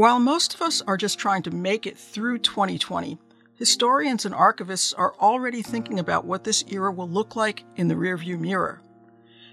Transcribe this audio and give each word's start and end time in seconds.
While 0.00 0.18
most 0.18 0.54
of 0.54 0.62
us 0.62 0.80
are 0.86 0.96
just 0.96 1.18
trying 1.18 1.42
to 1.42 1.50
make 1.50 1.86
it 1.86 1.98
through 1.98 2.38
2020, 2.38 3.18
historians 3.56 4.24
and 4.24 4.34
archivists 4.34 4.94
are 4.96 5.12
already 5.20 5.60
thinking 5.60 5.98
about 5.98 6.24
what 6.24 6.42
this 6.42 6.64
era 6.68 6.90
will 6.90 7.06
look 7.06 7.36
like 7.36 7.64
in 7.76 7.88
the 7.88 7.96
rearview 7.96 8.40
mirror. 8.40 8.80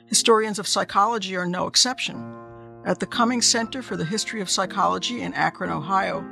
Historians 0.06 0.58
of 0.58 0.66
psychology 0.66 1.36
are 1.36 1.46
no 1.46 1.68
exception. 1.68 2.34
At 2.86 3.02
the 3.02 3.06
Cummings 3.06 3.46
Center 3.46 3.82
for 3.82 3.98
the 3.98 4.06
History 4.06 4.40
of 4.40 4.50
Psychology 4.50 5.22
in 5.22 5.34
Akron, 5.34 5.70
Ohio, 5.70 6.26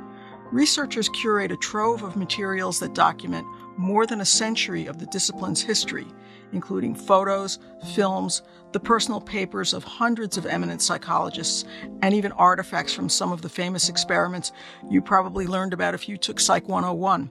researchers 0.50 1.10
curate 1.10 1.52
a 1.52 1.56
trove 1.58 2.02
of 2.02 2.16
materials 2.16 2.80
that 2.80 2.94
document 2.94 3.46
more 3.76 4.06
than 4.06 4.22
a 4.22 4.24
century 4.24 4.86
of 4.86 4.98
the 4.98 5.04
discipline's 5.04 5.60
history, 5.60 6.06
including 6.52 6.94
photos, 6.94 7.58
films, 7.94 8.42
the 8.72 8.80
personal 8.80 9.20
papers 9.20 9.72
of 9.72 9.84
hundreds 9.84 10.36
of 10.36 10.46
eminent 10.46 10.82
psychologists, 10.82 11.64
and 12.02 12.14
even 12.14 12.32
artifacts 12.32 12.92
from 12.92 13.08
some 13.08 13.32
of 13.32 13.42
the 13.42 13.48
famous 13.48 13.88
experiments 13.88 14.52
you 14.90 15.00
probably 15.00 15.46
learned 15.46 15.72
about 15.72 15.94
if 15.94 16.08
you 16.08 16.16
took 16.16 16.40
Psych 16.40 16.68
101. 16.68 17.30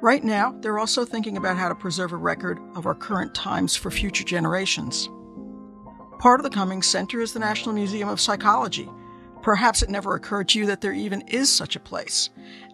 Right 0.00 0.24
now, 0.24 0.56
they're 0.60 0.78
also 0.78 1.04
thinking 1.04 1.36
about 1.36 1.58
how 1.58 1.68
to 1.68 1.74
preserve 1.74 2.12
a 2.12 2.16
record 2.16 2.58
of 2.74 2.86
our 2.86 2.94
current 2.94 3.34
times 3.34 3.76
for 3.76 3.90
future 3.90 4.24
generations. 4.24 5.10
Part 6.18 6.40
of 6.40 6.44
the 6.44 6.50
Cummings 6.50 6.86
Center 6.86 7.20
is 7.20 7.32
the 7.32 7.38
National 7.38 7.74
Museum 7.74 8.08
of 8.08 8.20
Psychology, 8.20 8.88
Perhaps 9.42 9.82
it 9.82 9.88
never 9.88 10.14
occurred 10.14 10.48
to 10.50 10.58
you 10.58 10.66
that 10.66 10.82
there 10.82 10.92
even 10.92 11.22
is 11.22 11.50
such 11.50 11.74
a 11.74 11.80
place. 11.80 12.28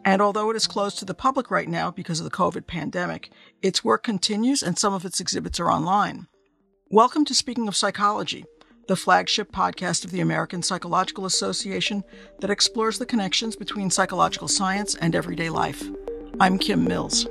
And 0.04 0.20
although 0.20 0.50
it 0.50 0.56
is 0.56 0.66
closed 0.66 0.98
to 0.98 1.04
the 1.04 1.14
public 1.14 1.48
right 1.48 1.68
now 1.68 1.92
because 1.92 2.18
of 2.18 2.24
the 2.24 2.36
COVID 2.36 2.66
pandemic, 2.66 3.30
its 3.62 3.84
work 3.84 4.02
continues 4.02 4.64
and 4.64 4.76
some 4.76 4.92
of 4.92 5.04
its 5.04 5.20
exhibits 5.20 5.60
are 5.60 5.70
online. 5.70 6.26
Welcome 6.90 7.24
to 7.26 7.34
Speaking 7.34 7.68
of 7.68 7.76
Psychology, 7.76 8.44
the 8.88 8.96
flagship 8.96 9.52
podcast 9.52 10.04
of 10.04 10.10
the 10.10 10.20
American 10.20 10.60
Psychological 10.60 11.24
Association 11.24 12.02
that 12.40 12.50
explores 12.50 12.98
the 12.98 13.06
connections 13.06 13.54
between 13.54 13.88
psychological 13.88 14.48
science 14.48 14.96
and 14.96 15.14
everyday 15.14 15.50
life. 15.50 15.84
I'm 16.40 16.58
Kim 16.58 16.82
Mills. 16.82 17.26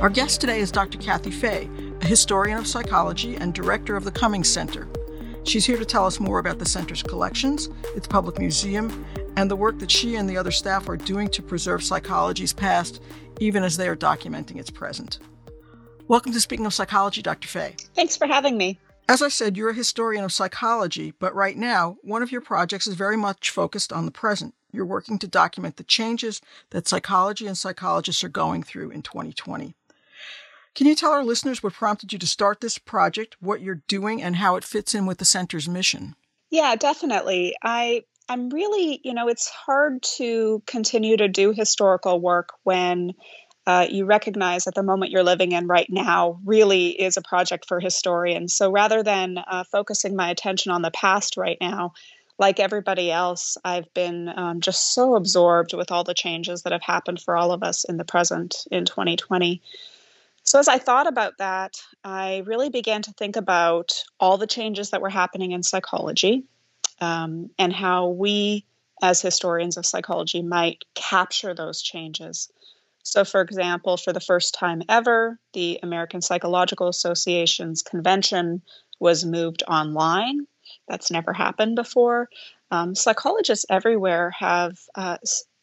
Our 0.00 0.10
guest 0.10 0.40
today 0.40 0.60
is 0.60 0.72
Dr. 0.72 0.96
Cathy 0.96 1.30
Faye, 1.30 1.68
a 2.00 2.06
historian 2.06 2.56
of 2.56 2.66
psychology 2.66 3.36
and 3.36 3.52
director 3.52 3.96
of 3.96 4.04
the 4.04 4.10
Cummings 4.10 4.48
Center. 4.48 4.88
She's 5.44 5.66
here 5.66 5.76
to 5.76 5.84
tell 5.84 6.06
us 6.06 6.20
more 6.20 6.38
about 6.38 6.60
the 6.60 6.64
center's 6.64 7.02
collections, 7.02 7.68
its 7.96 8.06
public 8.06 8.38
museum, 8.38 9.04
and 9.36 9.50
the 9.50 9.56
work 9.56 9.80
that 9.80 9.90
she 9.90 10.14
and 10.14 10.30
the 10.30 10.36
other 10.36 10.52
staff 10.52 10.88
are 10.88 10.96
doing 10.96 11.28
to 11.30 11.42
preserve 11.42 11.82
psychology's 11.82 12.52
past, 12.52 13.02
even 13.40 13.64
as 13.64 13.76
they 13.76 13.88
are 13.88 13.96
documenting 13.96 14.58
its 14.58 14.70
present. 14.70 15.18
Welcome 16.06 16.32
to 16.32 16.40
Speaking 16.40 16.64
of 16.64 16.72
Psychology, 16.72 17.22
Dr. 17.22 17.48
Faye. 17.48 17.74
Thanks 17.94 18.16
for 18.16 18.28
having 18.28 18.56
me. 18.56 18.78
As 19.08 19.20
I 19.20 19.28
said, 19.28 19.56
you're 19.56 19.70
a 19.70 19.74
historian 19.74 20.24
of 20.24 20.32
psychology, 20.32 21.12
but 21.18 21.34
right 21.34 21.56
now, 21.56 21.96
one 22.02 22.22
of 22.22 22.30
your 22.30 22.40
projects 22.40 22.86
is 22.86 22.94
very 22.94 23.16
much 23.16 23.50
focused 23.50 23.92
on 23.92 24.06
the 24.06 24.12
present. 24.12 24.54
You're 24.70 24.86
working 24.86 25.18
to 25.18 25.26
document 25.26 25.76
the 25.76 25.84
changes 25.84 26.40
that 26.70 26.86
psychology 26.86 27.48
and 27.48 27.58
psychologists 27.58 28.22
are 28.22 28.28
going 28.28 28.62
through 28.62 28.90
in 28.90 29.02
2020. 29.02 29.74
Can 30.74 30.86
you 30.86 30.94
tell 30.94 31.12
our 31.12 31.24
listeners 31.24 31.62
what 31.62 31.74
prompted 31.74 32.12
you 32.12 32.18
to 32.18 32.26
start 32.26 32.60
this 32.60 32.78
project, 32.78 33.36
what 33.40 33.60
you're 33.60 33.82
doing, 33.88 34.22
and 34.22 34.36
how 34.36 34.56
it 34.56 34.64
fits 34.64 34.94
in 34.94 35.06
with 35.06 35.18
the 35.18 35.24
center's 35.24 35.68
mission? 35.68 36.16
Yeah, 36.50 36.76
definitely. 36.76 37.54
I 37.62 38.04
I'm 38.28 38.48
really, 38.50 39.00
you 39.04 39.14
know, 39.14 39.28
it's 39.28 39.48
hard 39.48 40.02
to 40.16 40.62
continue 40.66 41.16
to 41.16 41.28
do 41.28 41.52
historical 41.52 42.20
work 42.20 42.50
when 42.62 43.12
uh, 43.66 43.86
you 43.88 44.06
recognize 44.06 44.64
that 44.64 44.74
the 44.74 44.82
moment 44.82 45.12
you're 45.12 45.22
living 45.22 45.52
in 45.52 45.66
right 45.66 45.86
now 45.88 46.40
really 46.44 46.88
is 46.88 47.16
a 47.16 47.22
project 47.22 47.66
for 47.66 47.78
historians. 47.78 48.54
So 48.54 48.70
rather 48.70 49.02
than 49.02 49.38
uh, 49.38 49.64
focusing 49.70 50.16
my 50.16 50.30
attention 50.30 50.72
on 50.72 50.82
the 50.82 50.90
past 50.90 51.36
right 51.36 51.58
now, 51.60 51.92
like 52.38 52.58
everybody 52.58 53.10
else, 53.10 53.56
I've 53.64 53.92
been 53.94 54.28
um, 54.34 54.60
just 54.60 54.94
so 54.94 55.14
absorbed 55.14 55.74
with 55.74 55.92
all 55.92 56.02
the 56.02 56.14
changes 56.14 56.62
that 56.62 56.72
have 56.72 56.82
happened 56.82 57.20
for 57.20 57.36
all 57.36 57.52
of 57.52 57.62
us 57.62 57.84
in 57.84 57.98
the 57.98 58.04
present 58.04 58.64
in 58.70 58.84
2020. 58.84 59.62
So, 60.52 60.58
as 60.58 60.68
I 60.68 60.76
thought 60.76 61.06
about 61.06 61.38
that, 61.38 61.80
I 62.04 62.42
really 62.44 62.68
began 62.68 63.00
to 63.00 63.12
think 63.12 63.36
about 63.36 64.04
all 64.20 64.36
the 64.36 64.46
changes 64.46 64.90
that 64.90 65.00
were 65.00 65.08
happening 65.08 65.52
in 65.52 65.62
psychology 65.62 66.44
um, 67.00 67.48
and 67.58 67.72
how 67.72 68.08
we, 68.08 68.66
as 69.02 69.22
historians 69.22 69.78
of 69.78 69.86
psychology, 69.86 70.42
might 70.42 70.84
capture 70.94 71.54
those 71.54 71.80
changes. 71.80 72.52
So, 73.02 73.24
for 73.24 73.40
example, 73.40 73.96
for 73.96 74.12
the 74.12 74.20
first 74.20 74.52
time 74.52 74.82
ever, 74.90 75.38
the 75.54 75.80
American 75.82 76.20
Psychological 76.20 76.88
Association's 76.88 77.80
convention 77.80 78.60
was 79.00 79.24
moved 79.24 79.62
online. 79.66 80.46
That's 80.86 81.10
never 81.10 81.32
happened 81.32 81.76
before. 81.76 82.28
Um, 82.70 82.94
psychologists 82.94 83.64
everywhere 83.70 84.32
have 84.38 84.76
uh, 84.96 85.16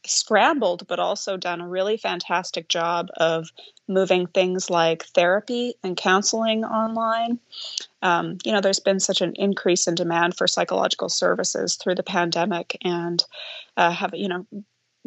scrambled, 0.04 0.88
but 0.88 0.98
also 0.98 1.38
done 1.38 1.62
a 1.62 1.70
really 1.70 1.98
fantastic 1.98 2.68
job 2.70 3.10
of 3.18 3.50
moving 3.90 4.28
things 4.28 4.70
like 4.70 5.04
therapy 5.04 5.74
and 5.84 5.98
counseling 5.98 6.64
online. 6.64 7.40
Um, 8.02 8.38
you 8.46 8.54
know, 8.54 8.62
there's 8.62 8.80
been 8.80 9.00
such 9.00 9.22
an 9.22 9.34
increase 9.36 9.88
in 9.88 9.96
demand 9.96 10.38
for 10.38 10.48
psychological 10.48 11.10
services 11.10 11.76
through 11.76 11.96
the 11.96 12.04
pandemic, 12.04 12.78
and 12.84 13.24
uh, 13.76 13.92
have 13.92 14.12
you 14.14 14.30
know. 14.30 14.46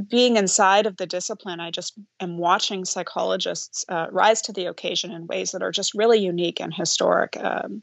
Being 0.09 0.39
inside 0.39 0.87
of 0.87 0.97
the 0.97 1.07
discipline, 1.07 1.61
I 1.61 1.71
just 1.71 1.93
am 2.19 2.39
watching 2.39 2.87
psychologists 2.87 3.85
uh, 3.91 4.07
rise 4.11 4.41
to 4.43 4.53
the 4.53 4.65
occasion 4.65 5.13
in 5.13 5.27
ways 5.27 5.53
that 5.53 5.63
are 5.63 5.71
just 5.71 5.93
really 5.93 6.19
unique 6.19 6.63
and 6.63 6.73
historic, 6.73 7.37
um, 7.37 7.83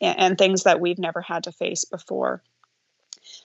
and, 0.00 0.18
and 0.18 0.38
things 0.38 0.62
that 0.62 0.80
we've 0.80 0.98
never 0.98 1.20
had 1.20 1.44
to 1.44 1.52
face 1.52 1.84
before. 1.84 2.42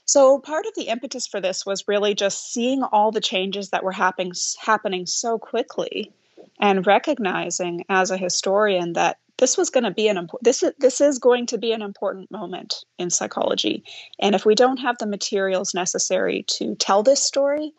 So 0.06 0.40
part 0.40 0.66
of 0.66 0.74
the 0.74 0.88
impetus 0.88 1.28
for 1.28 1.42
this 1.42 1.66
was 1.66 1.90
really 1.90 2.16
just 2.16 2.54
seeing 2.54 2.82
all 2.82 3.12
the 3.12 3.20
changes 3.20 3.72
that 3.72 3.84
were 3.84 3.92
happening 3.92 4.32
happening 4.62 5.06
so 5.06 5.38
quickly 5.38 6.14
and 6.60 6.86
recognizing 6.88 7.86
as 7.90 8.12
a 8.12 8.18
historian 8.18 8.94
that 8.94 9.18
this 9.38 9.58
was 9.58 9.70
going 9.70 9.84
to 9.84 9.92
be 9.92 10.08
an 10.08 10.18
important 10.18 10.44
this 10.44 10.64
is 10.64 10.74
this 10.80 11.02
is 11.02 11.20
going 11.20 11.46
to 11.46 11.58
be 11.58 11.72
an 11.72 11.82
important 11.82 12.32
moment 12.32 12.84
in 12.98 13.10
psychology 13.10 13.84
and 14.20 14.36
if 14.36 14.46
we 14.46 14.56
don't 14.56 14.78
have 14.78 14.98
the 14.98 15.08
materials 15.08 15.74
necessary 15.74 16.44
to 16.48 16.76
tell 16.76 17.04
this 17.04 17.22
story 17.22 17.72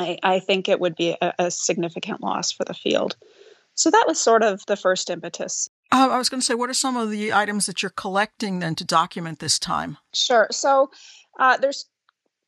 i, 0.00 0.18
I 0.22 0.40
think 0.40 0.68
it 0.68 0.80
would 0.80 0.96
be 0.96 1.16
a, 1.20 1.34
a 1.38 1.50
significant 1.50 2.22
loss 2.22 2.52
for 2.52 2.64
the 2.64 2.74
field 2.74 3.16
so 3.74 3.90
that 3.90 4.04
was 4.08 4.20
sort 4.20 4.42
of 4.42 4.64
the 4.66 4.76
first 4.76 5.10
impetus 5.10 5.68
uh, 5.90 6.08
I 6.10 6.18
was 6.18 6.28
going 6.28 6.40
to 6.40 6.44
say, 6.44 6.54
what 6.54 6.68
are 6.68 6.74
some 6.74 6.98
of 6.98 7.10
the 7.10 7.32
items 7.32 7.64
that 7.64 7.82
you're 7.82 7.88
collecting 7.88 8.58
then 8.58 8.74
to 8.74 8.84
document 8.84 9.38
this 9.38 9.58
time? 9.58 9.96
Sure. 10.12 10.46
So 10.50 10.90
uh, 11.38 11.56
there's 11.56 11.86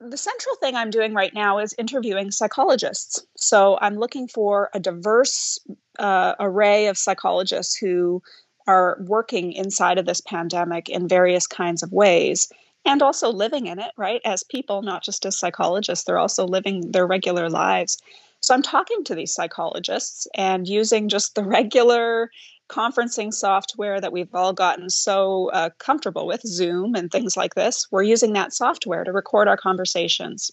the 0.01 0.17
central 0.17 0.57
thing 0.57 0.75
I'm 0.75 0.91
doing 0.91 1.13
right 1.13 1.35
now 1.35 1.59
is 1.59 1.75
interviewing 1.77 2.31
psychologists. 2.31 3.25
So 3.37 3.79
I'm 3.81 3.97
looking 3.97 4.29
for 4.29 4.71
a 4.73 4.81
diverse 4.81 5.59
uh, 5.99 6.35
array 6.41 6.87
of 6.87 6.97
psychologists 6.97 7.77
who 7.77 8.23
are 8.67 8.99
working 9.01 9.53
inside 9.53 9.99
of 9.99 10.07
this 10.07 10.21
pandemic 10.21 10.89
in 10.89 11.07
various 11.07 11.47
kinds 11.47 11.83
of 11.83 11.93
ways 11.93 12.51
and 12.87 13.03
also 13.03 13.31
living 13.31 13.67
in 13.67 13.79
it, 13.79 13.93
right? 13.99 14.23
As 14.25 14.43
people, 14.43 14.81
not 14.81 15.03
just 15.03 15.27
as 15.27 15.39
psychologists, 15.39 16.05
they're 16.05 16.19
also 16.19 16.47
living 16.47 16.93
their 16.93 17.07
regular 17.07 17.51
lives. 17.51 17.99
So 18.41 18.55
I'm 18.55 18.63
talking 18.63 19.05
to 19.05 19.15
these 19.15 19.35
psychologists 19.35 20.27
and 20.35 20.67
using 20.67 21.11
just 21.11 21.35
the 21.35 21.45
regular 21.59 22.31
conferencing 22.71 23.35
software 23.35 24.01
that 24.01 24.13
we've 24.13 24.35
all 24.35 24.53
gotten 24.53 24.89
so 24.89 25.51
uh, 25.51 25.71
comfortable 25.79 26.27
with, 26.27 26.41
Zoom 26.47 26.95
and 26.95 27.11
things 27.11 27.37
like 27.37 27.55
this, 27.55 27.89
we're 27.91 28.03
using 28.03 28.33
that 28.35 28.53
software 28.53 29.05
to 29.05 29.13
record 29.13 29.49
our 29.49 29.57
conversations. 29.57 30.53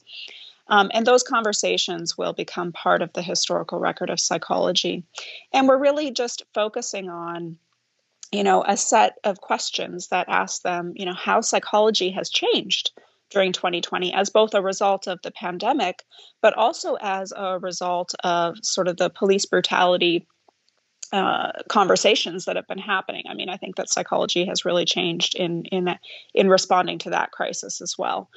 Um, 0.68 0.90
and 0.94 1.06
those 1.06 1.24
conversations 1.24 2.18
will 2.18 2.34
become 2.34 2.74
part 2.74 3.02
of 3.02 3.14
the 3.14 3.22
historical 3.22 3.80
record 3.80 4.10
of 4.10 4.20
psychology. 4.20 5.04
And 5.54 5.68
we're 5.68 5.78
really 5.78 6.12
just 6.12 6.44
focusing 6.54 7.10
on, 7.10 7.58
you 8.32 8.44
know, 8.44 8.64
a 8.68 8.76
set 8.76 9.18
of 9.24 9.40
questions 9.40 10.08
that 10.08 10.28
ask 10.28 10.64
them, 10.64 10.94
you 10.96 11.06
know, 11.06 11.14
how 11.14 11.42
psychology 11.42 12.10
has 12.12 12.30
changed 12.30 12.92
during 13.30 13.52
2020 13.52 14.14
as 14.14 14.30
both 14.30 14.54
a 14.54 14.62
result 14.62 15.08
of 15.08 15.22
the 15.22 15.32
pandemic, 15.32 16.04
but 16.42 16.54
also 16.56 16.96
as 17.00 17.32
a 17.36 17.60
result 17.60 18.16
of 18.24 18.58
sort 18.64 18.88
of 18.88 18.98
the 18.98 19.10
police 19.10 19.46
brutality 19.46 20.26
uh, 21.12 21.52
conversations 21.70 22.46
that 22.46 22.56
have 22.56 22.68
been 22.68 22.78
happening. 22.78 23.24
I 23.30 23.34
mean, 23.34 23.50
I 23.50 23.58
think 23.58 23.76
that 23.76 23.90
psychology 23.90 24.46
has 24.46 24.66
really 24.66 24.86
changed 24.86 25.36
in 25.36 25.66
in 25.66 25.98
in 26.34 26.50
responding 26.50 27.00
to 27.00 27.12
that 27.12 27.32
crisis 27.32 27.82
as 27.82 27.98
well. 27.98 28.30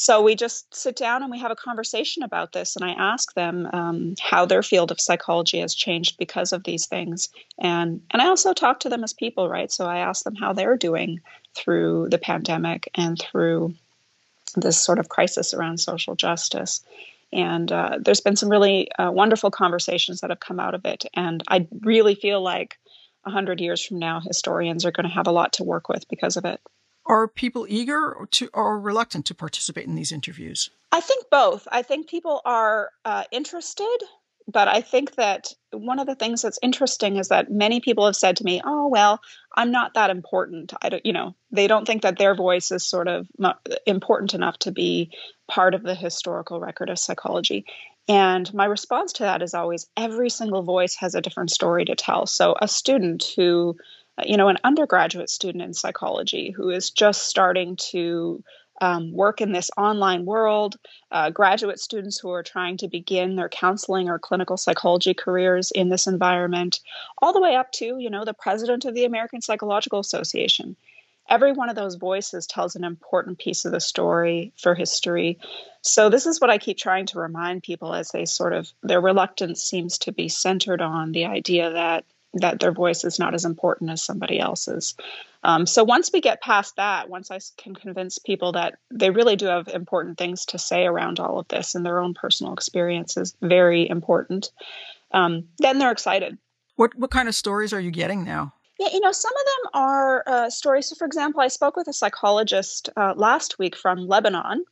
So 0.00 0.22
we 0.22 0.36
just 0.36 0.72
sit 0.72 0.94
down 0.94 1.22
and 1.22 1.30
we 1.30 1.40
have 1.40 1.50
a 1.50 1.56
conversation 1.56 2.22
about 2.22 2.52
this, 2.52 2.76
and 2.76 2.84
I 2.84 2.92
ask 2.92 3.34
them 3.34 3.68
um, 3.72 4.14
how 4.20 4.46
their 4.46 4.62
field 4.62 4.92
of 4.92 5.00
psychology 5.00 5.58
has 5.58 5.74
changed 5.74 6.18
because 6.18 6.52
of 6.52 6.62
these 6.62 6.86
things, 6.86 7.28
and 7.58 8.00
and 8.10 8.22
I 8.22 8.26
also 8.26 8.54
talk 8.54 8.80
to 8.80 8.88
them 8.88 9.02
as 9.02 9.12
people, 9.12 9.48
right? 9.48 9.72
So 9.72 9.86
I 9.86 9.98
ask 9.98 10.24
them 10.24 10.36
how 10.36 10.52
they're 10.52 10.76
doing 10.76 11.20
through 11.56 12.08
the 12.10 12.18
pandemic 12.18 12.88
and 12.94 13.18
through 13.18 13.74
this 14.56 14.80
sort 14.80 14.98
of 14.98 15.08
crisis 15.08 15.52
around 15.52 15.78
social 15.78 16.14
justice. 16.14 16.82
And 17.32 17.70
uh, 17.70 17.98
there's 18.00 18.20
been 18.20 18.36
some 18.36 18.48
really 18.48 18.90
uh, 18.92 19.10
wonderful 19.10 19.50
conversations 19.50 20.20
that 20.20 20.30
have 20.30 20.40
come 20.40 20.60
out 20.60 20.74
of 20.74 20.84
it. 20.84 21.04
And 21.14 21.42
I 21.48 21.66
really 21.82 22.14
feel 22.14 22.42
like 22.42 22.78
100 23.22 23.60
years 23.60 23.84
from 23.84 23.98
now, 23.98 24.20
historians 24.20 24.84
are 24.84 24.92
going 24.92 25.08
to 25.08 25.14
have 25.14 25.26
a 25.26 25.32
lot 25.32 25.52
to 25.54 25.64
work 25.64 25.88
with 25.88 26.08
because 26.08 26.36
of 26.36 26.44
it. 26.44 26.60
Are 27.06 27.26
people 27.26 27.66
eager 27.68 28.14
to 28.32 28.50
or 28.52 28.78
reluctant 28.78 29.26
to 29.26 29.34
participate 29.34 29.86
in 29.86 29.94
these 29.94 30.12
interviews? 30.12 30.70
I 30.92 31.00
think 31.00 31.26
both. 31.30 31.66
I 31.72 31.82
think 31.82 32.08
people 32.08 32.40
are 32.44 32.90
uh, 33.04 33.24
interested, 33.32 33.98
but 34.50 34.66
I 34.66 34.80
think 34.80 35.14
that 35.16 35.52
one 35.72 35.98
of 35.98 36.06
the 36.06 36.14
things 36.14 36.42
that's 36.42 36.58
interesting 36.62 37.16
is 37.16 37.28
that 37.28 37.50
many 37.50 37.80
people 37.80 38.06
have 38.06 38.16
said 38.16 38.36
to 38.38 38.44
me, 38.44 38.60
"Oh, 38.64 38.88
well, 38.88 39.20
I'm 39.54 39.70
not 39.70 39.94
that 39.94 40.10
important." 40.10 40.72
I 40.82 40.88
don't, 40.88 41.04
you 41.04 41.12
know, 41.12 41.34
they 41.50 41.66
don't 41.66 41.86
think 41.86 42.02
that 42.02 42.18
their 42.18 42.34
voice 42.34 42.72
is 42.72 42.84
sort 42.84 43.08
of 43.08 43.28
important 43.86 44.34
enough 44.34 44.58
to 44.60 44.72
be 44.72 45.12
part 45.46 45.74
of 45.74 45.82
the 45.82 45.94
historical 45.94 46.60
record 46.60 46.88
of 46.88 46.98
psychology. 46.98 47.66
And 48.08 48.52
my 48.54 48.64
response 48.64 49.12
to 49.14 49.24
that 49.24 49.42
is 49.42 49.52
always 49.52 49.86
every 49.96 50.30
single 50.30 50.62
voice 50.62 50.94
has 50.96 51.14
a 51.14 51.20
different 51.20 51.50
story 51.50 51.84
to 51.84 51.94
tell. 51.94 52.26
So 52.26 52.56
a 52.60 52.66
student 52.66 53.24
who 53.36 53.76
you 54.24 54.36
know, 54.36 54.48
an 54.48 54.58
undergraduate 54.64 55.30
student 55.30 55.62
in 55.62 55.74
psychology 55.74 56.50
who 56.50 56.70
is 56.70 56.90
just 56.90 57.26
starting 57.26 57.76
to 57.76 58.42
um, 58.80 59.12
work 59.12 59.40
in 59.40 59.52
this 59.52 59.70
online 59.76 60.24
world, 60.24 60.76
uh, 61.10 61.30
graduate 61.30 61.80
students 61.80 62.18
who 62.18 62.30
are 62.30 62.42
trying 62.42 62.76
to 62.78 62.88
begin 62.88 63.36
their 63.36 63.48
counseling 63.48 64.08
or 64.08 64.18
clinical 64.18 64.56
psychology 64.56 65.14
careers 65.14 65.70
in 65.70 65.88
this 65.88 66.06
environment, 66.06 66.80
all 67.20 67.32
the 67.32 67.40
way 67.40 67.56
up 67.56 67.72
to, 67.72 67.98
you 67.98 68.10
know, 68.10 68.24
the 68.24 68.34
president 68.34 68.84
of 68.84 68.94
the 68.94 69.04
American 69.04 69.40
Psychological 69.40 69.98
Association. 69.98 70.76
Every 71.28 71.52
one 71.52 71.68
of 71.68 71.76
those 71.76 71.96
voices 71.96 72.46
tells 72.46 72.74
an 72.74 72.84
important 72.84 73.38
piece 73.38 73.66
of 73.66 73.72
the 73.72 73.80
story 73.80 74.54
for 74.56 74.74
history. 74.74 75.38
So, 75.82 76.08
this 76.08 76.26
is 76.26 76.40
what 76.40 76.48
I 76.48 76.56
keep 76.56 76.78
trying 76.78 77.06
to 77.06 77.18
remind 77.18 77.62
people 77.62 77.94
as 77.94 78.10
they 78.10 78.24
sort 78.24 78.54
of, 78.54 78.72
their 78.82 79.00
reluctance 79.00 79.62
seems 79.62 79.98
to 79.98 80.12
be 80.12 80.30
centered 80.30 80.80
on 80.80 81.12
the 81.12 81.26
idea 81.26 81.70
that 81.70 82.06
that 82.40 82.60
their 82.60 82.72
voice 82.72 83.04
is 83.04 83.18
not 83.18 83.34
as 83.34 83.44
important 83.44 83.90
as 83.90 84.02
somebody 84.02 84.38
else's. 84.38 84.94
Um, 85.44 85.66
so 85.66 85.84
once 85.84 86.10
we 86.12 86.20
get 86.20 86.42
past 86.42 86.76
that, 86.76 87.08
once 87.08 87.30
I 87.30 87.38
can 87.56 87.74
convince 87.74 88.18
people 88.18 88.52
that 88.52 88.78
they 88.90 89.10
really 89.10 89.36
do 89.36 89.46
have 89.46 89.68
important 89.68 90.18
things 90.18 90.46
to 90.46 90.58
say 90.58 90.84
around 90.84 91.20
all 91.20 91.38
of 91.38 91.48
this 91.48 91.74
and 91.74 91.86
their 91.86 92.00
own 92.00 92.14
personal 92.14 92.52
experience 92.52 93.16
is 93.16 93.36
very 93.40 93.88
important, 93.88 94.50
um, 95.12 95.44
then 95.58 95.78
they're 95.78 95.92
excited. 95.92 96.38
What 96.76 96.94
what 96.96 97.10
kind 97.10 97.28
of 97.28 97.34
stories 97.34 97.72
are 97.72 97.80
you 97.80 97.90
getting 97.90 98.24
now? 98.24 98.54
Yeah, 98.78 98.88
you 98.92 99.00
know, 99.00 99.10
some 99.10 99.32
of 99.32 99.44
them 99.44 99.82
are 99.82 100.24
uh, 100.26 100.50
stories. 100.50 100.88
So, 100.88 100.94
for 100.94 101.04
example, 101.04 101.40
I 101.40 101.48
spoke 101.48 101.76
with 101.76 101.88
a 101.88 101.92
psychologist 101.92 102.90
uh, 102.96 103.14
last 103.16 103.58
week 103.58 103.74
from 103.74 104.06
Lebanon 104.06 104.64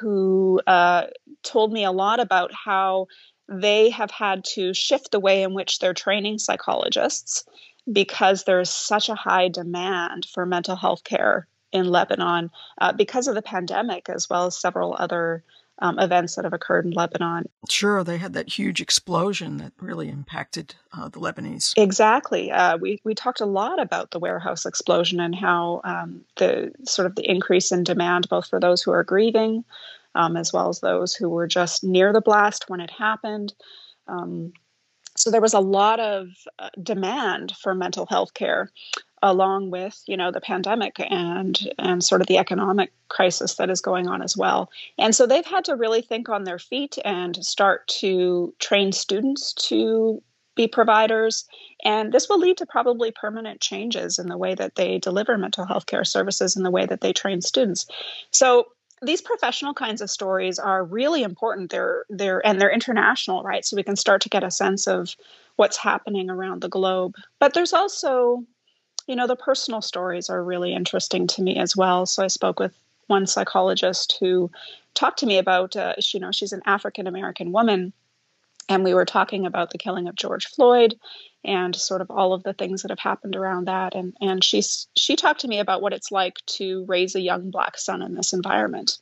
who 0.00 0.60
uh, 0.66 1.06
told 1.42 1.72
me 1.72 1.84
a 1.84 1.92
lot 1.92 2.20
about 2.20 2.52
how 2.52 3.06
they 3.50 3.90
have 3.90 4.12
had 4.12 4.44
to 4.44 4.72
shift 4.72 5.10
the 5.10 5.20
way 5.20 5.42
in 5.42 5.54
which 5.54 5.80
they're 5.80 5.92
training 5.92 6.38
psychologists 6.38 7.44
because 7.90 8.44
there's 8.44 8.70
such 8.70 9.08
a 9.08 9.14
high 9.14 9.48
demand 9.48 10.26
for 10.32 10.46
mental 10.46 10.76
health 10.76 11.02
care 11.02 11.48
in 11.72 11.88
Lebanon 11.88 12.50
uh, 12.80 12.92
because 12.92 13.26
of 13.26 13.34
the 13.34 13.42
pandemic, 13.42 14.08
as 14.08 14.28
well 14.30 14.46
as 14.46 14.56
several 14.56 14.94
other 14.98 15.42
um, 15.80 15.98
events 15.98 16.36
that 16.36 16.44
have 16.44 16.52
occurred 16.52 16.84
in 16.84 16.92
Lebanon. 16.92 17.48
Sure, 17.68 18.04
they 18.04 18.18
had 18.18 18.34
that 18.34 18.48
huge 18.48 18.80
explosion 18.80 19.56
that 19.56 19.72
really 19.80 20.08
impacted 20.08 20.74
uh, 20.92 21.08
the 21.08 21.18
Lebanese. 21.18 21.72
Exactly. 21.76 22.52
Uh, 22.52 22.76
we 22.76 23.00
we 23.02 23.14
talked 23.14 23.40
a 23.40 23.46
lot 23.46 23.80
about 23.80 24.10
the 24.10 24.18
warehouse 24.18 24.66
explosion 24.66 25.20
and 25.20 25.34
how 25.34 25.80
um, 25.84 26.20
the 26.36 26.72
sort 26.84 27.06
of 27.06 27.14
the 27.14 27.28
increase 27.28 27.72
in 27.72 27.82
demand, 27.82 28.28
both 28.28 28.46
for 28.46 28.60
those 28.60 28.82
who 28.82 28.90
are 28.90 29.04
grieving, 29.04 29.64
um, 30.14 30.36
as 30.36 30.52
well 30.52 30.68
as 30.68 30.80
those 30.80 31.14
who 31.14 31.28
were 31.28 31.46
just 31.46 31.84
near 31.84 32.12
the 32.12 32.20
blast 32.20 32.64
when 32.68 32.80
it 32.80 32.90
happened. 32.90 33.54
Um, 34.08 34.52
so 35.16 35.30
there 35.30 35.40
was 35.40 35.54
a 35.54 35.60
lot 35.60 36.00
of 36.00 36.28
uh, 36.58 36.70
demand 36.82 37.54
for 37.60 37.74
mental 37.74 38.06
health 38.06 38.34
care 38.34 38.70
along 39.22 39.70
with 39.70 40.02
you 40.06 40.16
know 40.16 40.30
the 40.30 40.40
pandemic 40.40 40.96
and 41.10 41.68
and 41.78 42.02
sort 42.02 42.20
of 42.20 42.26
the 42.26 42.38
economic 42.38 42.90
crisis 43.08 43.56
that 43.56 43.70
is 43.70 43.80
going 43.80 44.08
on 44.08 44.22
as 44.22 44.36
well. 44.36 44.70
And 44.98 45.14
so 45.14 45.26
they've 45.26 45.44
had 45.44 45.64
to 45.66 45.76
really 45.76 46.02
think 46.02 46.28
on 46.28 46.44
their 46.44 46.58
feet 46.58 46.96
and 47.04 47.36
start 47.44 47.86
to 48.00 48.54
train 48.58 48.92
students 48.92 49.52
to 49.68 50.22
be 50.56 50.66
providers. 50.66 51.44
And 51.84 52.12
this 52.12 52.28
will 52.28 52.38
lead 52.38 52.58
to 52.58 52.66
probably 52.66 53.12
permanent 53.12 53.60
changes 53.60 54.18
in 54.18 54.28
the 54.28 54.38
way 54.38 54.54
that 54.54 54.74
they 54.74 54.98
deliver 54.98 55.38
mental 55.38 55.64
health 55.64 55.86
care 55.86 56.04
services 56.04 56.56
and 56.56 56.64
the 56.64 56.70
way 56.70 56.86
that 56.86 57.00
they 57.00 57.12
train 57.12 57.40
students. 57.40 57.86
So 58.30 58.66
these 59.02 59.22
professional 59.22 59.74
kinds 59.74 60.00
of 60.00 60.10
stories 60.10 60.58
are 60.58 60.84
really 60.84 61.22
important. 61.22 61.70
They're 61.70 62.04
they're 62.10 62.44
and 62.46 62.60
they're 62.60 62.70
international 62.70 63.42
right? 63.42 63.64
So 63.64 63.76
we 63.76 63.82
can 63.82 63.96
start 63.96 64.20
to 64.22 64.28
get 64.28 64.44
a 64.44 64.50
sense 64.50 64.86
of 64.86 65.16
what's 65.56 65.76
happening 65.76 66.30
around 66.30 66.60
the 66.60 66.68
globe. 66.68 67.14
But 67.38 67.54
there's 67.54 67.72
also 67.72 68.44
you 69.06 69.16
know 69.16 69.26
the 69.26 69.36
personal 69.36 69.82
stories 69.82 70.28
are 70.28 70.44
really 70.44 70.74
interesting 70.74 71.26
to 71.28 71.42
me 71.42 71.56
as 71.56 71.76
well. 71.76 72.06
So 72.06 72.24
i 72.24 72.28
spoke 72.28 72.60
with 72.60 72.74
one 73.06 73.26
psychologist 73.26 74.16
who 74.20 74.50
talked 74.94 75.18
to 75.18 75.26
me 75.26 75.38
about 75.38 75.76
uh, 75.76 75.94
you 76.12 76.20
know 76.20 76.30
she's 76.30 76.52
an 76.52 76.62
african 76.64 77.06
american 77.06 77.52
woman 77.52 77.92
and 78.70 78.84
we 78.84 78.94
were 78.94 79.04
talking 79.04 79.44
about 79.44 79.70
the 79.70 79.78
killing 79.78 80.08
of 80.08 80.14
george 80.14 80.46
floyd 80.46 80.94
and 81.44 81.74
sort 81.74 82.00
of 82.00 82.10
all 82.10 82.32
of 82.32 82.42
the 82.42 82.52
things 82.52 82.82
that 82.82 82.90
have 82.90 82.98
happened 82.98 83.36
around 83.36 83.66
that. 83.66 83.94
And 83.94 84.16
and 84.20 84.42
she's 84.44 84.88
she 84.96 85.16
talked 85.16 85.40
to 85.40 85.48
me 85.48 85.58
about 85.58 85.82
what 85.82 85.92
it's 85.92 86.12
like 86.12 86.36
to 86.46 86.84
raise 86.86 87.14
a 87.14 87.20
young 87.20 87.50
black 87.50 87.78
son 87.78 88.02
in 88.02 88.14
this 88.14 88.32
environment, 88.32 88.98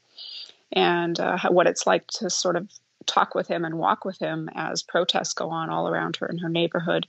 and 0.73 1.19
uh, 1.19 1.39
what 1.49 1.67
it's 1.67 1.87
like 1.87 2.07
to 2.19 2.31
sort 2.31 2.57
of 2.57 2.71
talk 3.07 3.35
with 3.35 3.49
him 3.49 3.65
and 3.65 3.79
walk 3.79 4.05
with 4.05 4.19
him 4.19 4.51
as 4.55 4.83
protests 4.83 5.33
go 5.33 5.49
on 5.49 5.71
all 5.71 5.89
around 5.89 6.17
her 6.17 6.27
in 6.27 6.39
her 6.39 6.49
neighborhood, 6.49 7.07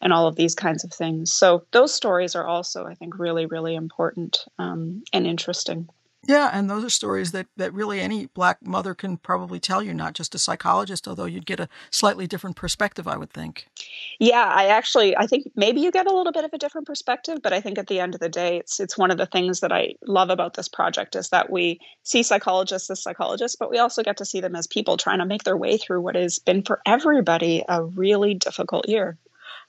and 0.00 0.12
all 0.12 0.26
of 0.26 0.36
these 0.36 0.54
kinds 0.54 0.84
of 0.84 0.92
things. 0.92 1.32
So 1.32 1.64
those 1.70 1.94
stories 1.94 2.34
are 2.34 2.46
also, 2.46 2.86
I 2.86 2.94
think, 2.94 3.18
really 3.18 3.46
really 3.46 3.74
important 3.74 4.44
um, 4.58 5.04
and 5.12 5.26
interesting. 5.26 5.88
Yeah, 6.28 6.50
and 6.52 6.68
those 6.68 6.84
are 6.84 6.90
stories 6.90 7.32
that, 7.32 7.46
that 7.56 7.72
really 7.72 8.00
any 8.00 8.26
black 8.26 8.64
mother 8.64 8.94
can 8.94 9.16
probably 9.16 9.60
tell 9.60 9.82
you, 9.82 9.94
not 9.94 10.14
just 10.14 10.34
a 10.34 10.38
psychologist, 10.38 11.06
although 11.06 11.24
you'd 11.24 11.46
get 11.46 11.60
a 11.60 11.68
slightly 11.90 12.26
different 12.26 12.56
perspective, 12.56 13.06
I 13.06 13.16
would 13.16 13.30
think. 13.30 13.68
Yeah, 14.18 14.44
I 14.44 14.66
actually 14.66 15.16
I 15.16 15.26
think 15.26 15.50
maybe 15.54 15.80
you 15.80 15.90
get 15.90 16.10
a 16.10 16.14
little 16.14 16.32
bit 16.32 16.44
of 16.44 16.52
a 16.52 16.58
different 16.58 16.86
perspective, 16.86 17.38
but 17.42 17.52
I 17.52 17.60
think 17.60 17.78
at 17.78 17.86
the 17.86 18.00
end 18.00 18.14
of 18.14 18.20
the 18.20 18.28
day 18.28 18.58
it's 18.58 18.80
it's 18.80 18.98
one 18.98 19.10
of 19.10 19.18
the 19.18 19.26
things 19.26 19.60
that 19.60 19.72
I 19.72 19.94
love 20.06 20.30
about 20.30 20.54
this 20.54 20.68
project 20.68 21.16
is 21.16 21.28
that 21.30 21.50
we 21.50 21.80
see 22.02 22.22
psychologists 22.22 22.90
as 22.90 23.02
psychologists, 23.02 23.56
but 23.56 23.70
we 23.70 23.78
also 23.78 24.02
get 24.02 24.16
to 24.18 24.24
see 24.24 24.40
them 24.40 24.56
as 24.56 24.66
people 24.66 24.96
trying 24.96 25.18
to 25.18 25.26
make 25.26 25.44
their 25.44 25.56
way 25.56 25.76
through 25.76 26.00
what 26.00 26.16
has 26.16 26.38
been 26.38 26.62
for 26.62 26.80
everybody 26.86 27.64
a 27.68 27.84
really 27.84 28.34
difficult 28.34 28.88
year. 28.88 29.18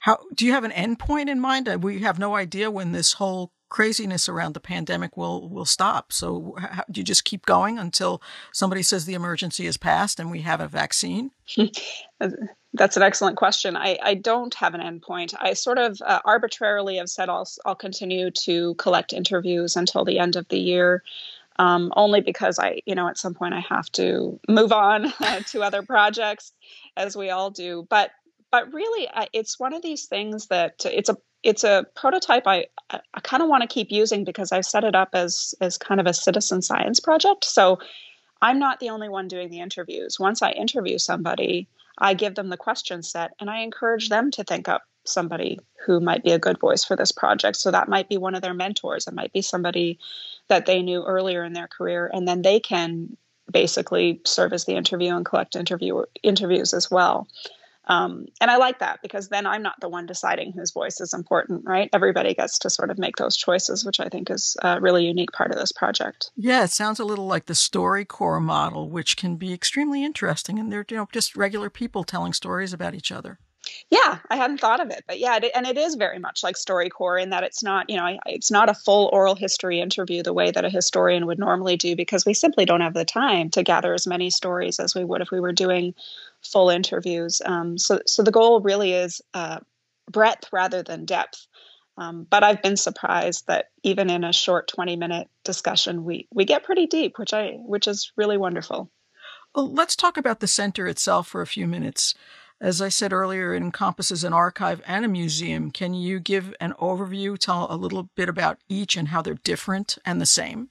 How 0.00 0.18
do 0.34 0.46
you 0.46 0.52
have 0.52 0.64
an 0.64 0.70
endpoint 0.70 1.28
in 1.28 1.40
mind? 1.40 1.68
Uh, 1.68 1.78
we 1.80 2.00
have 2.00 2.18
no 2.18 2.36
idea 2.36 2.70
when 2.70 2.92
this 2.92 3.14
whole 3.14 3.52
craziness 3.68 4.28
around 4.28 4.54
the 4.54 4.60
pandemic 4.60 5.16
will 5.16 5.48
will 5.48 5.64
stop. 5.64 6.12
So 6.12 6.54
how, 6.58 6.84
do 6.90 7.00
you 7.00 7.04
just 7.04 7.24
keep 7.24 7.46
going 7.46 7.78
until 7.78 8.22
somebody 8.52 8.82
says 8.82 9.04
the 9.04 9.14
emergency 9.14 9.66
is 9.66 9.76
passed 9.76 10.18
and 10.18 10.30
we 10.30 10.40
have 10.42 10.60
a 10.60 10.68
vaccine? 10.68 11.30
That's 12.74 12.96
an 12.96 13.02
excellent 13.02 13.36
question. 13.36 13.76
I, 13.76 13.98
I 14.02 14.14
don't 14.14 14.54
have 14.54 14.74
an 14.74 14.80
endpoint. 14.80 15.34
I 15.38 15.54
sort 15.54 15.78
of 15.78 16.00
uh, 16.04 16.20
arbitrarily 16.24 16.96
have 16.96 17.08
said 17.08 17.28
I'll 17.28 17.48
I'll 17.64 17.74
continue 17.74 18.30
to 18.42 18.74
collect 18.74 19.12
interviews 19.12 19.76
until 19.76 20.04
the 20.04 20.18
end 20.18 20.36
of 20.36 20.48
the 20.48 20.58
year. 20.58 21.02
Um, 21.60 21.92
only 21.96 22.20
because 22.20 22.60
I, 22.60 22.82
you 22.86 22.94
know, 22.94 23.08
at 23.08 23.18
some 23.18 23.34
point 23.34 23.52
I 23.52 23.60
have 23.68 23.90
to 23.92 24.38
move 24.48 24.70
on 24.70 25.12
to 25.48 25.62
other 25.62 25.82
projects, 25.82 26.52
as 26.96 27.16
we 27.16 27.30
all 27.30 27.50
do. 27.50 27.86
But 27.90 28.12
but 28.50 28.72
really, 28.72 29.08
it's 29.32 29.58
one 29.58 29.74
of 29.74 29.82
these 29.82 30.06
things 30.06 30.46
that 30.46 30.84
it's 30.84 31.08
a 31.08 31.16
it's 31.42 31.64
a 31.64 31.86
prototype 31.94 32.46
I 32.46 32.66
I 32.90 33.20
kind 33.22 33.42
of 33.42 33.48
want 33.48 33.62
to 33.62 33.68
keep 33.68 33.90
using 33.90 34.24
because 34.24 34.50
I've 34.50 34.64
set 34.64 34.84
it 34.84 34.94
up 34.94 35.10
as 35.12 35.54
as 35.60 35.78
kind 35.78 36.00
of 36.00 36.06
a 36.06 36.14
citizen 36.14 36.62
science 36.62 37.00
project. 37.00 37.44
So 37.44 37.78
I'm 38.40 38.58
not 38.58 38.80
the 38.80 38.90
only 38.90 39.08
one 39.08 39.28
doing 39.28 39.50
the 39.50 39.60
interviews. 39.60 40.18
Once 40.18 40.42
I 40.42 40.52
interview 40.52 40.98
somebody, 40.98 41.68
I 41.98 42.14
give 42.14 42.34
them 42.34 42.48
the 42.48 42.56
question 42.56 43.02
set 43.02 43.32
and 43.40 43.50
I 43.50 43.60
encourage 43.60 44.08
them 44.08 44.30
to 44.32 44.44
think 44.44 44.68
up 44.68 44.82
somebody 45.04 45.58
who 45.86 46.00
might 46.00 46.22
be 46.22 46.32
a 46.32 46.38
good 46.38 46.58
voice 46.58 46.84
for 46.84 46.96
this 46.96 47.12
project. 47.12 47.56
So 47.56 47.70
that 47.70 47.88
might 47.88 48.08
be 48.08 48.18
one 48.18 48.34
of 48.34 48.42
their 48.42 48.54
mentors. 48.54 49.06
It 49.06 49.14
might 49.14 49.32
be 49.32 49.42
somebody 49.42 49.98
that 50.48 50.66
they 50.66 50.82
knew 50.82 51.04
earlier 51.04 51.44
in 51.44 51.52
their 51.52 51.68
career, 51.68 52.10
and 52.12 52.28
then 52.28 52.42
they 52.42 52.60
can 52.60 53.16
basically 53.50 54.20
serve 54.24 54.52
as 54.52 54.66
the 54.66 54.74
interview 54.74 55.14
and 55.14 55.24
collect 55.24 55.56
interview 55.56 56.04
interviews 56.22 56.74
as 56.74 56.90
well. 56.90 57.26
Um, 57.88 58.26
and 58.40 58.50
I 58.50 58.56
like 58.56 58.80
that 58.80 59.00
because 59.02 59.28
then 59.28 59.46
I'm 59.46 59.62
not 59.62 59.80
the 59.80 59.88
one 59.88 60.06
deciding 60.06 60.52
whose 60.52 60.72
voice 60.72 61.00
is 61.00 61.14
important, 61.14 61.64
right? 61.64 61.88
Everybody 61.92 62.34
gets 62.34 62.58
to 62.60 62.70
sort 62.70 62.90
of 62.90 62.98
make 62.98 63.16
those 63.16 63.36
choices, 63.36 63.84
which 63.84 63.98
I 63.98 64.08
think 64.08 64.30
is 64.30 64.56
a 64.62 64.80
really 64.80 65.06
unique 65.06 65.32
part 65.32 65.50
of 65.50 65.56
this 65.56 65.72
project. 65.72 66.30
Yeah, 66.36 66.64
it 66.64 66.70
sounds 66.70 67.00
a 67.00 67.04
little 67.04 67.26
like 67.26 67.46
the 67.46 67.54
StoryCorps 67.54 68.42
model, 68.42 68.88
which 68.90 69.16
can 69.16 69.36
be 69.36 69.52
extremely 69.52 70.04
interesting. 70.04 70.58
And 70.58 70.70
they're 70.70 70.84
you 70.90 70.96
know 70.96 71.08
just 71.12 71.36
regular 71.36 71.70
people 71.70 72.04
telling 72.04 72.32
stories 72.32 72.72
about 72.72 72.94
each 72.94 73.10
other. 73.10 73.38
Yeah, 73.90 74.18
I 74.30 74.36
hadn't 74.36 74.60
thought 74.60 74.80
of 74.80 74.90
it, 74.90 75.04
but 75.06 75.18
yeah, 75.18 75.38
and 75.54 75.66
it 75.66 75.76
is 75.76 75.94
very 75.94 76.18
much 76.18 76.42
like 76.42 76.56
StoryCorps 76.56 77.22
in 77.22 77.30
that 77.30 77.42
it's 77.42 77.62
not, 77.62 77.88
you 77.90 77.96
know, 77.96 78.18
it's 78.26 78.50
not 78.50 78.68
a 78.68 78.74
full 78.74 79.10
oral 79.12 79.34
history 79.34 79.80
interview 79.80 80.22
the 80.22 80.32
way 80.32 80.50
that 80.50 80.64
a 80.64 80.70
historian 80.70 81.26
would 81.26 81.38
normally 81.38 81.76
do 81.76 81.96
because 81.96 82.24
we 82.24 82.34
simply 82.34 82.64
don't 82.64 82.80
have 82.80 82.94
the 82.94 83.04
time 83.04 83.50
to 83.50 83.62
gather 83.62 83.94
as 83.94 84.06
many 84.06 84.30
stories 84.30 84.78
as 84.78 84.94
we 84.94 85.04
would 85.04 85.22
if 85.22 85.30
we 85.30 85.40
were 85.40 85.52
doing 85.52 85.94
full 86.42 86.70
interviews. 86.70 87.42
Um, 87.44 87.78
so, 87.78 88.00
so 88.06 88.22
the 88.22 88.30
goal 88.30 88.60
really 88.60 88.92
is 88.92 89.20
uh, 89.34 89.58
breadth 90.10 90.48
rather 90.52 90.82
than 90.82 91.04
depth. 91.04 91.46
Um, 91.96 92.26
but 92.30 92.44
I've 92.44 92.62
been 92.62 92.76
surprised 92.76 93.48
that 93.48 93.70
even 93.82 94.08
in 94.08 94.22
a 94.22 94.32
short 94.32 94.68
20 94.68 94.96
minute 94.96 95.28
discussion, 95.44 96.04
we, 96.04 96.28
we 96.32 96.44
get 96.44 96.62
pretty 96.62 96.86
deep, 96.86 97.18
which 97.18 97.34
I 97.34 97.56
which 97.58 97.88
is 97.88 98.12
really 98.16 98.36
wonderful. 98.36 98.88
Well, 99.54 99.72
let's 99.72 99.96
talk 99.96 100.16
about 100.16 100.40
the 100.40 100.46
center 100.46 100.86
itself 100.86 101.26
for 101.26 101.40
a 101.40 101.46
few 101.46 101.66
minutes. 101.66 102.14
As 102.60 102.82
I 102.82 102.88
said 102.88 103.12
earlier, 103.12 103.54
it 103.54 103.62
encompasses 103.62 104.24
an 104.24 104.32
archive 104.32 104.82
and 104.86 105.04
a 105.04 105.08
museum. 105.08 105.70
Can 105.70 105.94
you 105.94 106.18
give 106.18 106.54
an 106.60 106.72
overview, 106.80 107.38
tell 107.38 107.68
a 107.70 107.76
little 107.76 108.10
bit 108.16 108.28
about 108.28 108.58
each 108.68 108.96
and 108.96 109.08
how 109.08 109.22
they're 109.22 109.34
different 109.34 109.96
and 110.04 110.20
the 110.20 110.26
same? 110.26 110.70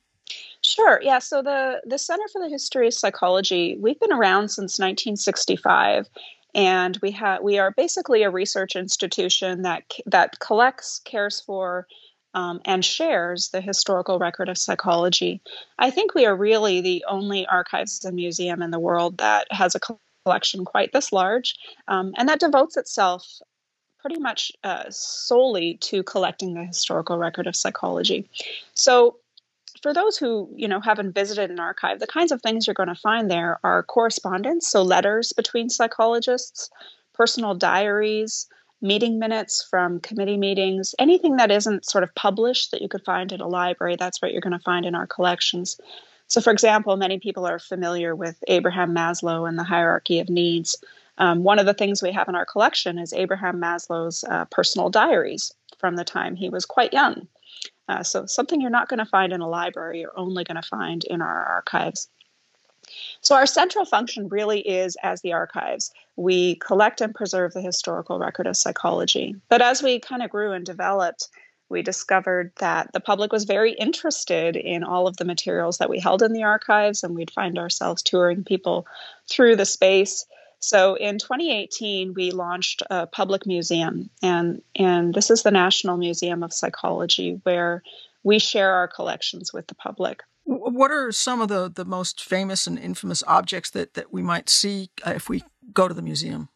Sure. 0.61 0.99
Yeah. 1.01 1.19
So 1.19 1.41
the 1.41 1.81
the 1.85 1.97
Center 1.97 2.25
for 2.31 2.41
the 2.41 2.49
History 2.49 2.87
of 2.87 2.93
Psychology, 2.93 3.77
we've 3.79 3.99
been 3.99 4.11
around 4.11 4.49
since 4.49 4.79
1965, 4.79 6.09
and 6.53 6.99
we 7.01 7.11
have 7.11 7.41
we 7.41 7.57
are 7.59 7.71
basically 7.71 8.23
a 8.23 8.29
research 8.29 8.75
institution 8.75 9.61
that 9.61 9.83
that 10.07 10.39
collects, 10.39 10.99
cares 11.05 11.39
for, 11.39 11.87
um, 12.33 12.59
and 12.65 12.83
shares 12.83 13.49
the 13.49 13.61
historical 13.61 14.19
record 14.19 14.49
of 14.49 14.57
psychology. 14.57 15.41
I 15.79 15.91
think 15.91 16.13
we 16.13 16.25
are 16.25 16.35
really 16.35 16.81
the 16.81 17.05
only 17.07 17.45
archives 17.45 18.03
and 18.03 18.15
museum 18.15 18.61
in 18.61 18.71
the 18.71 18.79
world 18.79 19.19
that 19.19 19.47
has 19.51 19.73
a 19.75 19.79
collection 20.27 20.65
quite 20.65 20.91
this 20.91 21.13
large, 21.13 21.55
um, 21.87 22.11
and 22.17 22.27
that 22.27 22.41
devotes 22.41 22.75
itself 22.75 23.39
pretty 24.01 24.19
much 24.19 24.51
uh, 24.63 24.83
solely 24.89 25.75
to 25.75 26.03
collecting 26.03 26.53
the 26.53 26.65
historical 26.65 27.17
record 27.17 27.47
of 27.47 27.55
psychology. 27.55 28.29
So 28.73 29.15
for 29.81 29.93
those 29.93 30.17
who 30.17 30.49
you 30.55 30.67
know 30.67 30.81
haven't 30.81 31.13
visited 31.13 31.49
an 31.51 31.59
archive 31.59 31.99
the 31.99 32.07
kinds 32.07 32.31
of 32.31 32.41
things 32.41 32.65
you're 32.65 32.73
going 32.73 32.89
to 32.89 32.95
find 32.95 33.29
there 33.29 33.59
are 33.63 33.83
correspondence 33.83 34.67
so 34.67 34.81
letters 34.81 35.33
between 35.33 35.69
psychologists 35.69 36.71
personal 37.13 37.53
diaries 37.53 38.47
meeting 38.81 39.19
minutes 39.19 39.65
from 39.69 39.99
committee 39.99 40.37
meetings 40.37 40.95
anything 40.97 41.37
that 41.37 41.51
isn't 41.51 41.85
sort 41.85 42.03
of 42.03 42.13
published 42.15 42.71
that 42.71 42.81
you 42.81 42.89
could 42.89 43.05
find 43.05 43.31
in 43.31 43.39
a 43.39 43.47
library 43.47 43.95
that's 43.95 44.19
what 44.19 44.31
you're 44.31 44.47
going 44.47 44.57
to 44.57 44.71
find 44.71 44.83
in 44.83 44.95
our 44.95 45.05
collections 45.05 45.79
so 46.27 46.41
for 46.41 46.51
example 46.51 46.97
many 46.97 47.19
people 47.19 47.45
are 47.45 47.59
familiar 47.59 48.15
with 48.15 48.43
abraham 48.47 48.93
maslow 48.93 49.47
and 49.47 49.57
the 49.57 49.63
hierarchy 49.63 50.19
of 50.19 50.29
needs 50.29 50.81
um, 51.19 51.43
one 51.43 51.57
of 51.57 51.65
the 51.65 51.73
things 51.73 52.03
we 52.03 52.11
have 52.11 52.29
in 52.29 52.35
our 52.35 52.45
collection 52.45 52.99
is 52.99 53.13
abraham 53.13 53.59
maslow's 53.59 54.23
uh, 54.25 54.45
personal 54.45 54.89
diaries 54.89 55.53
from 55.77 55.95
the 55.95 56.05
time 56.05 56.35
he 56.35 56.49
was 56.49 56.65
quite 56.65 56.93
young 56.93 57.27
uh, 57.89 58.03
so, 58.03 58.25
something 58.25 58.59
you're 58.59 58.69
not 58.69 58.89
going 58.89 58.99
to 58.99 59.05
find 59.05 59.31
in 59.31 59.41
a 59.41 59.47
library, 59.47 60.01
you're 60.01 60.17
only 60.19 60.43
going 60.43 60.61
to 60.61 60.67
find 60.67 61.03
in 61.05 61.21
our 61.21 61.43
archives. 61.43 62.09
So, 63.21 63.35
our 63.35 63.45
central 63.45 63.85
function 63.85 64.27
really 64.27 64.59
is 64.59 64.97
as 65.03 65.21
the 65.21 65.33
archives. 65.33 65.91
We 66.15 66.55
collect 66.55 66.99
and 67.01 67.15
preserve 67.15 67.53
the 67.53 67.61
historical 67.61 68.19
record 68.19 68.47
of 68.47 68.57
psychology. 68.57 69.35
But 69.49 69.61
as 69.61 69.81
we 69.81 69.99
kind 69.99 70.21
of 70.21 70.29
grew 70.29 70.51
and 70.51 70.65
developed, 70.65 71.29
we 71.69 71.81
discovered 71.81 72.51
that 72.57 72.91
the 72.93 72.99
public 72.99 73.31
was 73.31 73.45
very 73.45 73.73
interested 73.73 74.55
in 74.55 74.83
all 74.83 75.07
of 75.07 75.17
the 75.17 75.25
materials 75.25 75.77
that 75.79 75.89
we 75.89 75.99
held 75.99 76.21
in 76.21 76.33
the 76.33 76.43
archives, 76.43 77.03
and 77.03 77.15
we'd 77.15 77.31
find 77.31 77.57
ourselves 77.59 78.03
touring 78.03 78.43
people 78.43 78.87
through 79.27 79.55
the 79.55 79.65
space 79.65 80.25
so 80.59 80.95
in 80.95 81.19
2018, 81.19 82.13
we 82.13 82.31
launched 82.31 82.81
a 82.89 83.05
public 83.05 83.45
museum, 83.45 84.09
and, 84.23 84.61
and 84.75 85.13
this 85.13 85.29
is 85.29 85.43
the 85.43 85.51
National 85.51 85.97
Museum 85.97 86.43
of 86.43 86.53
Psychology, 86.53 87.39
where 87.43 87.83
we 88.23 88.39
share 88.39 88.73
our 88.73 88.87
collections 88.87 89.53
with 89.53 89.67
the 89.67 89.75
public. 89.75 90.23
What 90.45 90.91
are 90.91 91.11
some 91.11 91.41
of 91.41 91.49
the, 91.49 91.71
the 91.73 91.85
most 91.85 92.23
famous 92.23 92.67
and 92.67 92.79
infamous 92.79 93.23
objects 93.27 93.69
that, 93.71 93.93
that 93.93 94.11
we 94.11 94.23
might 94.23 94.49
see 94.49 94.89
uh, 95.05 95.11
if 95.11 95.29
we 95.29 95.43
go 95.73 95.87
to 95.87 95.93
the 95.93 96.01
museum? 96.01 96.49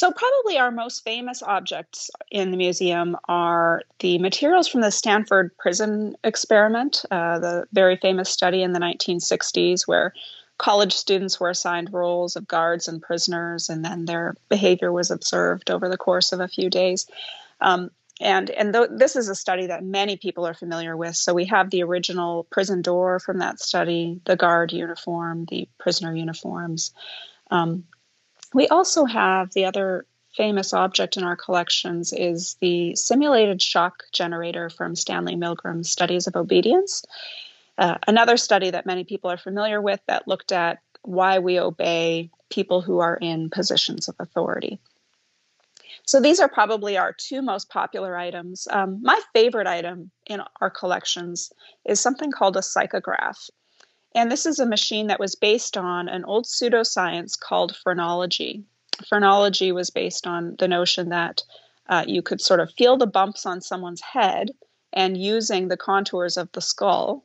So, 0.00 0.10
probably 0.10 0.56
our 0.56 0.70
most 0.70 1.04
famous 1.04 1.42
objects 1.42 2.10
in 2.30 2.52
the 2.52 2.56
museum 2.56 3.18
are 3.28 3.82
the 3.98 4.16
materials 4.16 4.66
from 4.66 4.80
the 4.80 4.90
Stanford 4.90 5.54
prison 5.58 6.16
experiment, 6.24 7.04
uh, 7.10 7.38
the 7.38 7.66
very 7.74 7.98
famous 7.98 8.30
study 8.30 8.62
in 8.62 8.72
the 8.72 8.80
1960s 8.80 9.86
where 9.86 10.14
college 10.56 10.94
students 10.94 11.38
were 11.38 11.50
assigned 11.50 11.92
roles 11.92 12.34
of 12.34 12.48
guards 12.48 12.88
and 12.88 13.02
prisoners, 13.02 13.68
and 13.68 13.84
then 13.84 14.06
their 14.06 14.36
behavior 14.48 14.90
was 14.90 15.10
observed 15.10 15.70
over 15.70 15.86
the 15.86 15.98
course 15.98 16.32
of 16.32 16.40
a 16.40 16.48
few 16.48 16.70
days. 16.70 17.06
Um, 17.60 17.90
and 18.22 18.48
and 18.48 18.72
th- 18.72 18.88
this 18.92 19.16
is 19.16 19.28
a 19.28 19.34
study 19.34 19.66
that 19.66 19.84
many 19.84 20.16
people 20.16 20.46
are 20.46 20.54
familiar 20.54 20.96
with. 20.96 21.14
So 21.14 21.34
we 21.34 21.44
have 21.44 21.68
the 21.68 21.82
original 21.82 22.44
prison 22.44 22.80
door 22.80 23.18
from 23.20 23.40
that 23.40 23.60
study, 23.60 24.22
the 24.24 24.36
guard 24.36 24.72
uniform, 24.72 25.44
the 25.50 25.68
prisoner 25.78 26.14
uniforms. 26.14 26.94
Um, 27.50 27.84
we 28.52 28.68
also 28.68 29.04
have 29.04 29.52
the 29.52 29.64
other 29.64 30.06
famous 30.36 30.72
object 30.72 31.16
in 31.16 31.24
our 31.24 31.36
collections 31.36 32.12
is 32.12 32.56
the 32.60 32.94
simulated 32.94 33.60
shock 33.60 34.04
generator 34.12 34.70
from 34.70 34.94
Stanley 34.94 35.36
Milgram's 35.36 35.90
Studies 35.90 36.26
of 36.26 36.36
Obedience. 36.36 37.04
Uh, 37.78 37.96
another 38.06 38.36
study 38.36 38.70
that 38.70 38.86
many 38.86 39.04
people 39.04 39.30
are 39.30 39.38
familiar 39.38 39.80
with 39.80 40.00
that 40.06 40.28
looked 40.28 40.52
at 40.52 40.80
why 41.02 41.38
we 41.38 41.58
obey 41.58 42.30
people 42.50 42.80
who 42.80 42.98
are 42.98 43.16
in 43.16 43.50
positions 43.50 44.08
of 44.08 44.14
authority. 44.18 44.78
So 46.06 46.20
these 46.20 46.40
are 46.40 46.48
probably 46.48 46.98
our 46.98 47.12
two 47.12 47.40
most 47.42 47.70
popular 47.70 48.16
items. 48.16 48.66
Um, 48.70 49.00
my 49.02 49.20
favorite 49.32 49.66
item 49.66 50.10
in 50.26 50.40
our 50.60 50.70
collections 50.70 51.52
is 51.84 52.00
something 52.00 52.32
called 52.32 52.56
a 52.56 52.60
psychograph. 52.60 53.48
And 54.14 54.30
this 54.30 54.46
is 54.46 54.58
a 54.58 54.66
machine 54.66 55.06
that 55.06 55.20
was 55.20 55.34
based 55.34 55.76
on 55.76 56.08
an 56.08 56.24
old 56.24 56.46
pseudoscience 56.46 57.38
called 57.38 57.76
phrenology. 57.76 58.64
Phrenology 59.08 59.72
was 59.72 59.90
based 59.90 60.26
on 60.26 60.56
the 60.58 60.68
notion 60.68 61.10
that 61.10 61.42
uh, 61.88 62.04
you 62.06 62.22
could 62.22 62.40
sort 62.40 62.60
of 62.60 62.72
feel 62.72 62.96
the 62.96 63.06
bumps 63.06 63.46
on 63.46 63.60
someone's 63.60 64.00
head 64.00 64.50
and 64.92 65.16
using 65.16 65.68
the 65.68 65.76
contours 65.76 66.36
of 66.36 66.50
the 66.52 66.60
skull, 66.60 67.24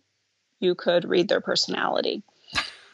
you 0.59 0.75
could 0.75 1.05
read 1.05 1.27
their 1.27 1.41
personality. 1.41 2.23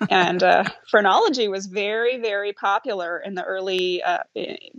And 0.10 0.42
uh, 0.44 0.64
phrenology 0.90 1.48
was 1.48 1.66
very, 1.66 2.20
very 2.20 2.54
popular 2.54 3.20
in 3.20 3.36
the 3.36 3.44
early, 3.44 4.02
uh, 4.04 4.24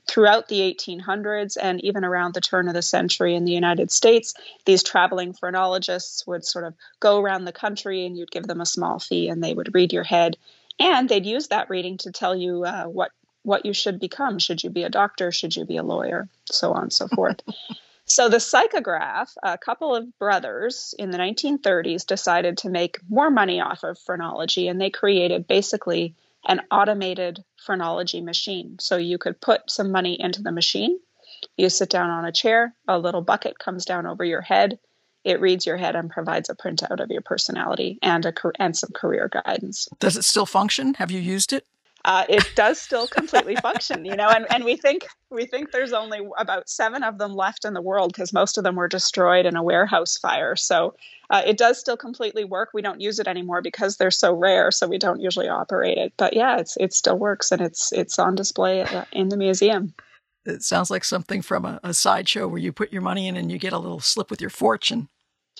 throughout 0.08 0.48
the 0.48 0.60
1800s 0.60 1.56
and 1.60 1.82
even 1.84 2.04
around 2.04 2.34
the 2.34 2.40
turn 2.40 2.68
of 2.68 2.74
the 2.74 2.82
century 2.82 3.34
in 3.34 3.44
the 3.44 3.52
United 3.52 3.90
States. 3.90 4.34
These 4.64 4.82
traveling 4.82 5.32
phrenologists 5.32 6.26
would 6.26 6.44
sort 6.44 6.64
of 6.64 6.74
go 7.00 7.20
around 7.20 7.44
the 7.44 7.52
country 7.52 8.06
and 8.06 8.16
you'd 8.16 8.30
give 8.30 8.46
them 8.46 8.60
a 8.60 8.66
small 8.66 8.98
fee 8.98 9.28
and 9.28 9.42
they 9.42 9.54
would 9.54 9.74
read 9.74 9.92
your 9.92 10.04
head. 10.04 10.36
And 10.78 11.08
they'd 11.08 11.26
use 11.26 11.48
that 11.48 11.70
reading 11.70 11.98
to 11.98 12.12
tell 12.12 12.34
you 12.34 12.64
uh, 12.64 12.84
what 12.84 13.12
what 13.44 13.66
you 13.66 13.72
should 13.72 13.98
become. 13.98 14.38
Should 14.38 14.62
you 14.62 14.70
be 14.70 14.84
a 14.84 14.88
doctor? 14.88 15.32
Should 15.32 15.56
you 15.56 15.64
be 15.64 15.76
a 15.76 15.82
lawyer? 15.82 16.28
So 16.46 16.72
on 16.72 16.84
and 16.84 16.92
so 16.92 17.08
forth. 17.08 17.40
So 18.12 18.28
the 18.28 18.36
psychograph, 18.36 19.30
a 19.42 19.56
couple 19.56 19.96
of 19.96 20.18
brothers 20.18 20.94
in 20.98 21.10
the 21.10 21.16
1930s 21.16 22.04
decided 22.04 22.58
to 22.58 22.68
make 22.68 22.98
more 23.08 23.30
money 23.30 23.58
off 23.58 23.84
of 23.84 23.98
phrenology, 23.98 24.68
and 24.68 24.78
they 24.78 24.90
created 24.90 25.48
basically 25.48 26.14
an 26.46 26.60
automated 26.70 27.42
phrenology 27.64 28.20
machine. 28.20 28.76
So 28.80 28.98
you 28.98 29.16
could 29.16 29.40
put 29.40 29.70
some 29.70 29.90
money 29.90 30.20
into 30.20 30.42
the 30.42 30.52
machine. 30.52 31.00
You 31.56 31.70
sit 31.70 31.88
down 31.88 32.10
on 32.10 32.26
a 32.26 32.32
chair, 32.32 32.74
a 32.86 32.98
little 32.98 33.22
bucket 33.22 33.58
comes 33.58 33.86
down 33.86 34.06
over 34.06 34.26
your 34.26 34.42
head. 34.42 34.78
It 35.24 35.40
reads 35.40 35.64
your 35.64 35.78
head 35.78 35.96
and 35.96 36.10
provides 36.10 36.50
a 36.50 36.54
printout 36.54 37.02
of 37.02 37.10
your 37.10 37.22
personality 37.22 37.98
and 38.02 38.26
a 38.26 38.34
and 38.58 38.76
some 38.76 38.90
career 38.94 39.30
guidance. 39.32 39.88
Does 40.00 40.18
it 40.18 40.24
still 40.24 40.44
function? 40.44 40.92
Have 40.94 41.10
you 41.10 41.18
used 41.18 41.54
it? 41.54 41.64
Uh, 42.04 42.24
it 42.28 42.44
does 42.54 42.80
still 42.80 43.06
completely 43.18 43.56
function, 43.56 44.04
you 44.04 44.16
know, 44.16 44.28
and, 44.28 44.46
and 44.52 44.64
we 44.64 44.76
think 44.76 45.06
we 45.30 45.46
think 45.46 45.70
there's 45.70 45.92
only 45.92 46.20
about 46.38 46.68
seven 46.68 47.02
of 47.02 47.18
them 47.18 47.34
left 47.34 47.64
in 47.64 47.74
the 47.74 47.80
world 47.80 48.12
because 48.12 48.32
most 48.32 48.58
of 48.58 48.64
them 48.64 48.76
were 48.76 48.88
destroyed 48.88 49.46
in 49.46 49.56
a 49.56 49.62
warehouse 49.62 50.18
fire. 50.18 50.56
So 50.56 50.94
uh, 51.30 51.42
it 51.46 51.56
does 51.56 51.78
still 51.78 51.96
completely 51.96 52.44
work. 52.44 52.70
We 52.74 52.82
don't 52.82 53.00
use 53.00 53.18
it 53.18 53.26
anymore 53.26 53.62
because 53.62 53.96
they're 53.96 54.10
so 54.10 54.34
rare, 54.34 54.70
so 54.70 54.86
we 54.86 54.98
don't 54.98 55.20
usually 55.20 55.48
operate 55.48 55.96
it. 55.96 56.12
But 56.16 56.34
yeah, 56.34 56.58
it's 56.58 56.76
it 56.78 56.92
still 56.92 57.18
works 57.18 57.50
and 57.52 57.62
it's 57.62 57.92
it's 57.92 58.18
on 58.18 58.34
display 58.34 58.86
in 59.12 59.28
the 59.28 59.36
museum. 59.36 59.94
It 60.44 60.62
sounds 60.62 60.90
like 60.90 61.04
something 61.04 61.40
from 61.40 61.64
a, 61.64 61.80
a 61.84 61.94
sideshow 61.94 62.48
where 62.48 62.58
you 62.58 62.72
put 62.72 62.92
your 62.92 63.02
money 63.02 63.28
in 63.28 63.36
and 63.36 63.50
you 63.50 63.58
get 63.58 63.72
a 63.72 63.78
little 63.78 64.00
slip 64.00 64.30
with 64.30 64.40
your 64.40 64.50
fortune. 64.50 65.08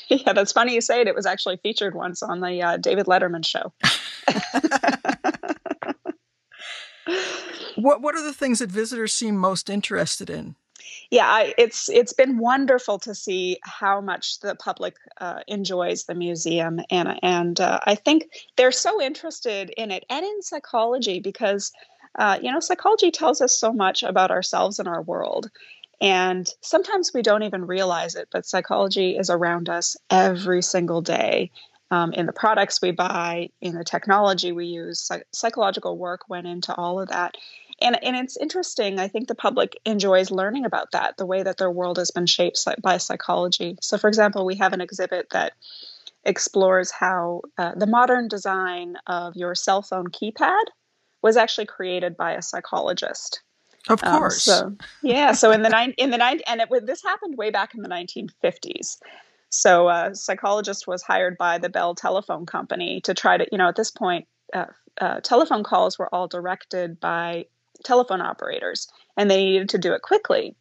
Yeah, 0.09 0.33
that's 0.33 0.53
funny 0.53 0.75
you 0.75 0.81
say 0.81 1.03
it. 1.03 1.07
It 1.07 1.15
was 1.15 1.27
actually 1.27 1.59
featured 1.59 1.95
once 1.95 2.23
on 2.23 2.41
the 2.41 2.63
uh, 2.63 2.77
David 2.79 3.07
Letterman 3.07 3.45
show. 3.45 3.73
what 7.77 8.03
What 8.03 8.15
are 8.15 8.23
the 8.23 8.35
things 8.35 8.59
that 8.61 8.71
visitors 8.71 9.13
seem 9.13 9.37
most 9.37 9.71
interested 9.71 10.31
in? 10.31 10.57
Yeah, 11.11 11.27
I, 11.27 11.55
it's 11.59 11.89
it's 11.89 12.13
been 12.13 12.39
wonderful 12.39 12.99
to 13.01 13.15
see 13.15 13.59
how 13.63 14.01
much 14.01 14.41
the 14.41 14.55
public 14.55 14.97
uh, 15.21 15.41
enjoys 15.47 16.05
the 16.05 16.15
museum, 16.15 16.81
and 16.91 17.19
and 17.23 17.61
uh, 17.61 17.81
I 17.85 17.95
think 17.95 18.31
they're 18.57 18.73
so 18.73 19.01
interested 19.01 19.71
in 19.77 19.91
it 19.91 20.05
and 20.09 20.25
in 20.25 20.43
psychology 20.43 21.21
because 21.21 21.73
uh, 22.19 22.39
you 22.43 22.51
know 22.51 22.61
psychology 22.61 23.11
tells 23.11 23.41
us 23.41 23.59
so 23.59 23.73
much 23.73 24.03
about 24.03 24.31
ourselves 24.31 24.79
and 24.79 24.89
our 24.89 25.03
world, 25.03 25.51
and 26.01 26.49
sometimes 26.63 27.13
we 27.15 27.23
don't 27.23 27.43
even 27.43 27.67
realize 27.67 28.15
it, 28.15 28.29
but 28.33 28.47
psychology 28.47 29.17
is 29.17 29.31
around 29.31 29.69
us 29.69 29.97
every 30.11 30.63
single 30.63 31.03
day. 31.03 31.51
Um, 31.93 32.13
in 32.13 32.27
the 32.27 32.33
products 32.33 32.81
we 32.81 32.91
buy, 32.91 33.51
in 33.61 33.75
the 33.75 33.85
technology 33.85 34.51
we 34.51 34.67
use, 34.67 34.99
psych- 34.99 35.27
psychological 35.33 35.99
work 35.99 36.29
went 36.29 36.47
into 36.47 36.75
all 36.75 36.99
of 37.01 37.11
that 37.11 37.37
and 37.83 38.03
and 38.03 38.17
it's 38.17 38.37
interesting. 38.37 38.99
I 38.99 39.09
think 39.09 39.29
the 39.29 39.35
public 39.35 39.77
enjoys 39.85 40.31
learning 40.31 40.65
about 40.65 40.93
that, 40.93 41.17
the 41.17 41.27
way 41.27 41.43
that 41.43 41.59
their 41.59 41.71
world 41.71 41.99
has 41.99 42.11
been 42.11 42.27
shaped 42.27 42.65
by 42.81 42.99
psychology. 42.99 43.77
So, 43.81 43.99
for 43.99 44.09
example, 44.09 44.47
we 44.47 44.57
have 44.57 44.73
an 44.73 44.81
exhibit 44.81 45.31
that 45.31 45.53
explores 46.25 46.91
how 46.91 47.43
uh, 47.59 47.73
the 47.75 47.87
modern 47.87 48.29
design 48.29 48.97
of 49.07 49.37
your 49.37 49.55
cell 49.55 49.83
phone 49.83 50.07
keypad 50.07 50.65
was 51.21 51.37
actually 51.37 51.67
created 51.67 52.17
by 52.17 52.33
a 52.33 52.43
psychologist. 52.43 53.43
Of 53.89 54.03
um, 54.05 54.19
course. 54.19 54.49
Um, 54.49 54.79
so 54.81 54.87
yeah, 55.03 55.33
so 55.33 55.51
in 55.51 55.63
the 55.63 55.69
nine 55.69 55.95
in 55.99 56.11
the 56.11 56.19
nine 56.19 56.41
and 56.47 56.61
it 56.61 56.69
this 56.87 57.03
happened 57.03 57.37
way 57.37 57.51
back 57.51 57.75
in 57.75 57.83
the 57.83 57.89
1950s. 57.89 58.99
So 59.53 59.91
a 59.91 60.15
psychologist 60.15 60.87
was 60.87 61.03
hired 61.03 61.37
by 61.37 61.59
the 61.59 61.69
Bell 61.69 61.95
Telephone 61.95 62.47
Company 62.47 63.03
to 63.03 63.13
try 63.13 63.37
to, 63.37 63.47
you 63.53 63.59
know, 63.59 63.69
at 63.69 63.77
this 63.77 63.91
point, 63.91 64.27
uh, 64.55 64.67
uh, 64.99 65.21
telephone 65.21 65.63
calls 65.63 65.99
were 65.99 66.13
all 66.13 66.27
directed 66.27 66.99
by 66.99 67.45
telephone 67.85 68.23
operators, 68.23 68.89
and 69.17 69.31
they 69.31 69.45
needed 69.45 69.69
to 69.69 69.79
do 69.79 69.93
it 69.93 70.01
quickly. 70.01 70.57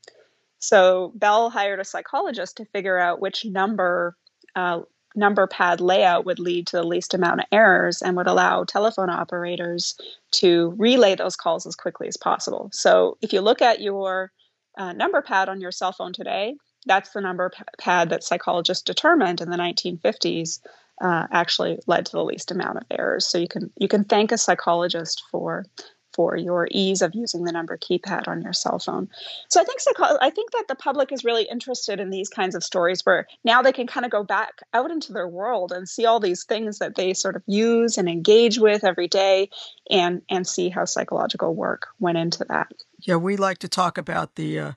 So 0.59 1.13
Bell 1.15 1.49
hired 1.49 1.79
a 1.79 1.85
psychologist 1.85 2.57
to 2.57 2.65
figure 2.65 2.99
out 2.99 3.21
which 3.21 3.45
number 3.45 4.17
uh, 4.55 4.81
number 5.15 5.47
pad 5.47 5.79
layout 5.79 6.25
would 6.25 6.39
lead 6.39 6.67
to 6.67 6.77
the 6.77 6.83
least 6.83 7.13
amount 7.13 7.39
of 7.39 7.45
errors 7.51 8.01
and 8.01 8.17
would 8.17 8.27
allow 8.27 8.65
telephone 8.65 9.09
operators 9.09 9.97
to 10.31 10.73
relay 10.77 11.15
those 11.15 11.37
calls 11.37 11.65
as 11.65 11.75
quickly 11.75 12.07
as 12.07 12.17
possible. 12.17 12.69
So 12.73 13.17
if 13.21 13.31
you 13.31 13.39
look 13.41 13.61
at 13.61 13.81
your 13.81 14.31
uh, 14.77 14.93
number 14.93 15.21
pad 15.21 15.47
on 15.47 15.61
your 15.61 15.71
cell 15.71 15.91
phone 15.93 16.13
today, 16.13 16.55
that's 16.85 17.11
the 17.11 17.21
number 17.21 17.51
pad 17.77 18.09
that 18.09 18.23
psychologists 18.23 18.83
determined 18.83 19.41
in 19.41 19.49
the 19.49 19.57
1950s 19.57 20.59
uh, 21.01 21.27
actually 21.31 21.79
led 21.87 22.05
to 22.05 22.11
the 22.11 22.23
least 22.23 22.51
amount 22.51 22.77
of 22.77 22.83
errors. 22.91 23.27
So 23.27 23.37
you 23.37 23.47
can 23.47 23.71
you 23.77 23.87
can 23.87 24.03
thank 24.03 24.31
a 24.31 24.37
psychologist 24.37 25.23
for 25.31 25.65
for 26.13 26.35
your 26.35 26.67
ease 26.71 27.01
of 27.01 27.15
using 27.15 27.43
the 27.43 27.51
number 27.51 27.77
keypad 27.77 28.27
on 28.27 28.41
your 28.41 28.53
cell 28.53 28.79
phone. 28.79 29.07
So 29.49 29.61
I 29.61 29.63
think 29.63 29.79
psycho- 29.79 30.17
I 30.21 30.29
think 30.29 30.51
that 30.51 30.65
the 30.67 30.75
public 30.75 31.11
is 31.11 31.23
really 31.23 31.43
interested 31.43 31.99
in 31.99 32.09
these 32.09 32.29
kinds 32.29 32.53
of 32.53 32.63
stories 32.63 33.05
where 33.05 33.27
now 33.43 33.61
they 33.61 33.71
can 33.71 33.87
kind 33.87 34.05
of 34.05 34.11
go 34.11 34.23
back 34.23 34.61
out 34.73 34.91
into 34.91 35.13
their 35.13 35.27
world 35.27 35.71
and 35.71 35.87
see 35.87 36.05
all 36.05 36.19
these 36.19 36.43
things 36.43 36.79
that 36.79 36.95
they 36.95 37.13
sort 37.13 37.35
of 37.35 37.43
use 37.47 37.97
and 37.97 38.09
engage 38.09 38.59
with 38.59 38.83
every 38.83 39.07
day 39.07 39.49
and 39.89 40.21
and 40.29 40.45
see 40.45 40.69
how 40.69 40.85
psychological 40.85 41.55
work 41.55 41.87
went 41.99 42.17
into 42.17 42.43
that. 42.45 42.71
Yeah, 42.99 43.15
we 43.15 43.37
like 43.37 43.59
to 43.59 43.69
talk 43.69 43.97
about 43.97 44.35
the 44.35 44.59
uh, 44.59 44.71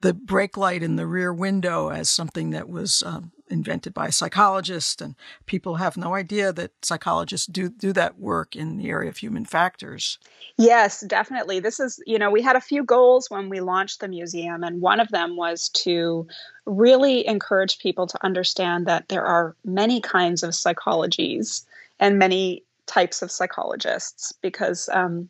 the 0.00 0.14
brake 0.14 0.56
light 0.56 0.82
in 0.82 0.96
the 0.96 1.06
rear 1.06 1.32
window 1.32 1.90
as 1.90 2.08
something 2.08 2.50
that 2.50 2.68
was 2.68 3.02
um, 3.04 3.32
invented 3.48 3.92
by 3.92 4.06
a 4.06 4.12
psychologist, 4.12 5.02
and 5.02 5.14
people 5.46 5.76
have 5.76 5.96
no 5.96 6.14
idea 6.14 6.52
that 6.52 6.72
psychologists 6.82 7.46
do 7.46 7.68
do 7.68 7.92
that 7.92 8.18
work 8.18 8.56
in 8.56 8.78
the 8.78 8.88
area 8.88 9.10
of 9.10 9.18
human 9.18 9.44
factors. 9.44 10.18
Yes, 10.56 11.00
definitely. 11.00 11.60
This 11.60 11.80
is, 11.80 12.02
you 12.06 12.18
know, 12.18 12.30
we 12.30 12.42
had 12.42 12.56
a 12.56 12.60
few 12.60 12.84
goals 12.84 13.30
when 13.30 13.48
we 13.48 13.60
launched 13.60 14.00
the 14.00 14.08
museum, 14.08 14.62
and 14.62 14.80
one 14.80 15.00
of 15.00 15.08
them 15.08 15.36
was 15.36 15.68
to 15.70 16.26
really 16.64 17.26
encourage 17.26 17.78
people 17.78 18.06
to 18.06 18.24
understand 18.24 18.86
that 18.86 19.08
there 19.08 19.24
are 19.24 19.56
many 19.64 20.00
kinds 20.00 20.42
of 20.42 20.50
psychologies 20.50 21.64
and 21.98 22.18
many 22.18 22.62
types 22.86 23.22
of 23.22 23.30
psychologists 23.30 24.32
because, 24.40 24.88
um, 24.92 25.28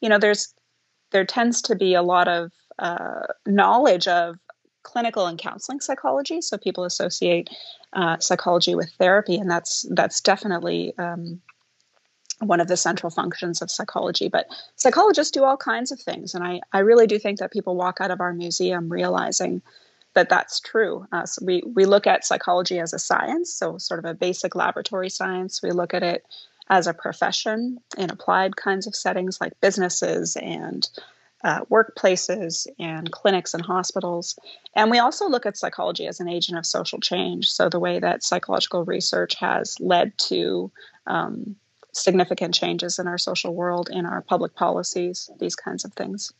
you 0.00 0.08
know, 0.08 0.18
there's 0.18 0.54
there 1.10 1.24
tends 1.26 1.60
to 1.62 1.76
be 1.76 1.94
a 1.94 2.02
lot 2.02 2.26
of 2.26 2.50
uh, 2.78 3.26
knowledge 3.46 4.08
of 4.08 4.38
clinical 4.82 5.26
and 5.26 5.38
counseling 5.38 5.80
psychology. 5.80 6.40
So 6.40 6.58
people 6.58 6.84
associate 6.84 7.50
uh, 7.92 8.18
psychology 8.18 8.74
with 8.74 8.90
therapy, 8.92 9.36
and 9.36 9.50
that's 9.50 9.86
that's 9.90 10.20
definitely 10.20 10.94
um, 10.98 11.40
one 12.40 12.60
of 12.60 12.68
the 12.68 12.76
central 12.76 13.10
functions 13.10 13.62
of 13.62 13.70
psychology. 13.70 14.28
But 14.28 14.46
psychologists 14.76 15.30
do 15.30 15.44
all 15.44 15.56
kinds 15.56 15.92
of 15.92 16.00
things, 16.00 16.34
and 16.34 16.44
I 16.44 16.60
I 16.72 16.80
really 16.80 17.06
do 17.06 17.18
think 17.18 17.38
that 17.38 17.52
people 17.52 17.76
walk 17.76 17.98
out 18.00 18.10
of 18.10 18.20
our 18.20 18.32
museum 18.32 18.88
realizing 18.88 19.62
that 20.14 20.28
that's 20.28 20.60
true. 20.60 21.06
Uh, 21.12 21.26
so 21.26 21.44
we 21.44 21.62
we 21.74 21.84
look 21.84 22.06
at 22.06 22.24
psychology 22.24 22.78
as 22.78 22.92
a 22.92 22.98
science, 22.98 23.52
so 23.52 23.78
sort 23.78 23.98
of 23.98 24.04
a 24.04 24.14
basic 24.14 24.54
laboratory 24.54 25.10
science. 25.10 25.62
We 25.62 25.70
look 25.70 25.94
at 25.94 26.02
it 26.02 26.24
as 26.68 26.86
a 26.86 26.94
profession 26.94 27.78
in 27.98 28.10
applied 28.10 28.56
kinds 28.56 28.86
of 28.86 28.94
settings 28.94 29.40
like 29.40 29.60
businesses 29.60 30.36
and 30.36 30.88
uh, 31.44 31.64
workplaces 31.64 32.66
and 32.78 33.10
clinics 33.10 33.54
and 33.54 33.64
hospitals. 33.64 34.38
And 34.74 34.90
we 34.90 34.98
also 34.98 35.28
look 35.28 35.46
at 35.46 35.56
psychology 35.56 36.06
as 36.06 36.20
an 36.20 36.28
agent 36.28 36.58
of 36.58 36.66
social 36.66 37.00
change. 37.00 37.50
So, 37.50 37.68
the 37.68 37.80
way 37.80 37.98
that 37.98 38.22
psychological 38.22 38.84
research 38.84 39.34
has 39.36 39.78
led 39.80 40.16
to 40.28 40.70
um, 41.06 41.56
significant 41.92 42.54
changes 42.54 42.98
in 42.98 43.06
our 43.06 43.18
social 43.18 43.54
world, 43.54 43.88
in 43.92 44.06
our 44.06 44.22
public 44.22 44.54
policies, 44.54 45.30
these 45.38 45.56
kinds 45.56 45.84
of 45.84 45.92
things. 45.94 46.32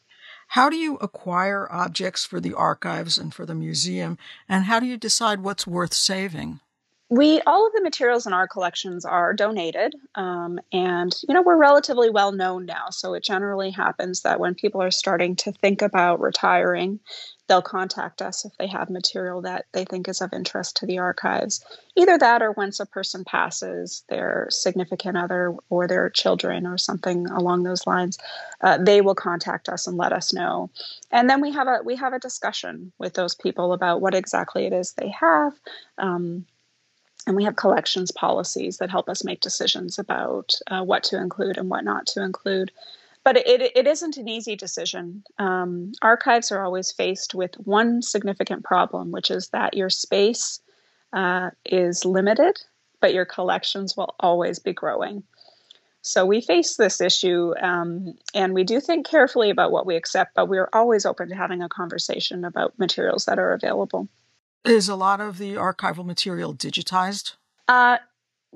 How 0.49 0.69
do 0.69 0.77
you 0.77 0.97
acquire 0.97 1.71
objects 1.71 2.25
for 2.25 2.41
the 2.41 2.55
archives 2.55 3.17
and 3.17 3.33
for 3.33 3.47
the 3.47 3.55
museum? 3.55 4.19
And 4.49 4.65
how 4.65 4.81
do 4.81 4.87
you 4.87 4.97
decide 4.97 5.41
what's 5.41 5.67
worth 5.67 5.95
saving? 5.95 6.61
We 7.13 7.43
all 7.43 7.67
of 7.67 7.75
the 7.75 7.83
materials 7.83 8.27
in 8.27 8.33
our 8.33 8.49
collections 8.49 9.05
are 9.05 9.35
donated 9.35 9.95
um, 10.15 10.59
and 10.73 11.15
you 11.29 11.35
know 11.35 11.43
we're 11.43 11.59
relatively 11.59 12.09
well 12.09 12.33
known 12.33 12.65
now. 12.65 12.89
So 12.89 13.13
it 13.13 13.23
generally 13.23 13.71
happens 13.71 14.23
that 14.23 14.41
when 14.41 14.55
people 14.55 14.81
are 14.81 14.91
starting 14.91 15.37
to 15.37 15.53
think 15.53 15.83
about 15.83 16.21
retiring 16.21 17.01
they'll 17.49 17.61
contact 17.61 18.23
us 18.23 18.47
if 18.47 18.53
they 18.57 18.67
have 18.67 18.89
material 18.89 19.43
that 19.43 19.67
they 19.73 19.85
think 19.85 20.09
is 20.09 20.23
of 20.23 20.33
interest 20.33 20.77
to 20.77 20.87
the 20.87 20.99
archives. 20.99 21.63
Either 21.97 22.17
that 22.17 22.41
or 22.41 22.53
once 22.53 22.81
a 22.81 22.87
person 22.87 23.25
passes 23.25 24.05
their 24.09 24.47
significant 24.49 25.19
other 25.19 25.55
or 25.69 25.87
their 25.87 26.09
children 26.09 26.67
or 26.67 26.79
something 26.79 27.27
along 27.27 27.63
those 27.63 27.87
lines 27.87 28.17
uh, 28.63 28.79
they 28.79 29.03
will 29.03 29.15
contact 29.15 29.69
us 29.69 29.87
and 29.87 29.99
let 29.99 30.15
us 30.15 30.33
know. 30.33 30.71
And 31.11 31.29
then 31.29 31.43
we 31.43 31.53
have 31.53 31.69
a 31.69 31.81
we 31.85 31.97
have 31.97 32.15
a 32.15 32.19
discussion 32.19 32.91
with 32.99 33.13
those 33.13 33.35
people 33.35 33.75
about 33.75 34.01
what 34.01 34.15
exactly 34.15 34.65
it 34.65 34.73
is 34.73 34.95
they 34.95 35.11
have 35.11 35.53
um, 35.99 36.47
and 37.27 37.37
we 37.37 37.45
have 37.45 37.57
collections 37.57 38.11
policies 38.11 38.79
that 38.79 38.91
help 38.91 39.09
us 39.09 39.25
make 39.25 39.41
decisions 39.41 39.99
about 39.99 40.53
uh, 40.69 40.83
what 40.83 41.05
to 41.05 41.19
include 41.19 41.59
and 41.59 41.71
what 41.71 41.85
not 41.85 42.07
to 42.09 42.23
include. 42.23 42.73
But 43.25 43.37
it, 43.37 43.73
it 43.77 43.87
isn't 43.87 44.17
an 44.17 44.29
easy 44.29 44.57
decision. 44.57 45.23
Um, 45.39 45.93
archives 46.03 46.51
are 46.51 46.65
always 46.65 46.91
faced 46.91 47.35
with 47.35 47.55
one 47.55 48.03
significant 48.03 48.65
problem, 48.65 49.13
which 49.13 49.31
is 49.31 49.49
that 49.51 49.75
your 49.75 49.91
space 49.91 50.61
uh, 51.13 51.51
is 51.65 52.05
limited, 52.05 52.61
but 53.01 53.15
your 53.15 53.25
collections 53.25 53.97
will 53.97 54.15
always 54.19 54.59
be 54.59 54.73
growing. 54.73 55.23
So 56.03 56.27
we 56.27 56.41
face 56.41 56.77
this 56.77 57.01
issue 57.01 57.55
um, 57.61 58.15
and 58.35 58.55
we 58.55 58.65
do 58.65 58.81
think 58.81 59.07
carefully 59.07 59.51
about 59.51 59.71
what 59.71 59.87
we 59.87 59.95
accept, 59.95 60.35
but 60.35 60.49
we're 60.49 60.69
always 60.73 61.07
open 61.07 61.29
to 61.29 61.37
having 61.37 61.63
a 61.63 61.69
conversation 61.69 62.45
about 62.45 62.77
materials 62.77 63.27
that 63.27 63.39
are 63.39 63.53
available. 63.53 64.09
Is 64.65 64.89
a 64.89 64.95
lot 64.95 65.21
of 65.21 65.39
the 65.39 65.55
archival 65.55 66.05
material 66.05 66.55
digitized? 66.55 67.35
Uh, 67.67 67.97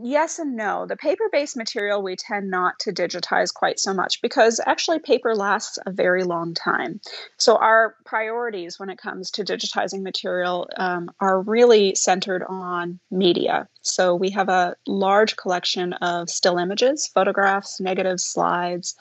yes 0.00 0.38
and 0.38 0.54
no. 0.54 0.86
The 0.86 0.96
paper 0.96 1.24
based 1.32 1.56
material 1.56 2.00
we 2.00 2.14
tend 2.14 2.48
not 2.48 2.78
to 2.80 2.92
digitize 2.92 3.52
quite 3.52 3.80
so 3.80 3.92
much 3.92 4.22
because 4.22 4.60
actually 4.64 5.00
paper 5.00 5.34
lasts 5.34 5.80
a 5.84 5.90
very 5.90 6.22
long 6.22 6.54
time. 6.54 7.00
So 7.38 7.56
our 7.56 7.96
priorities 8.04 8.78
when 8.78 8.88
it 8.88 8.98
comes 8.98 9.32
to 9.32 9.44
digitizing 9.44 10.02
material 10.02 10.68
um, 10.76 11.10
are 11.20 11.40
really 11.40 11.96
centered 11.96 12.44
on 12.48 13.00
media. 13.10 13.66
So 13.82 14.14
we 14.14 14.30
have 14.30 14.48
a 14.48 14.76
large 14.86 15.34
collection 15.34 15.92
of 15.94 16.30
still 16.30 16.58
images, 16.58 17.08
photographs, 17.08 17.80
negatives, 17.80 18.24
slides. 18.24 18.94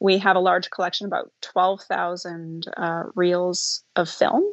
We 0.00 0.18
have 0.18 0.34
a 0.34 0.40
large 0.40 0.70
collection, 0.70 1.06
about 1.06 1.30
12,000 1.42 2.66
uh, 2.76 3.04
reels 3.14 3.84
of 3.94 4.08
film 4.08 4.52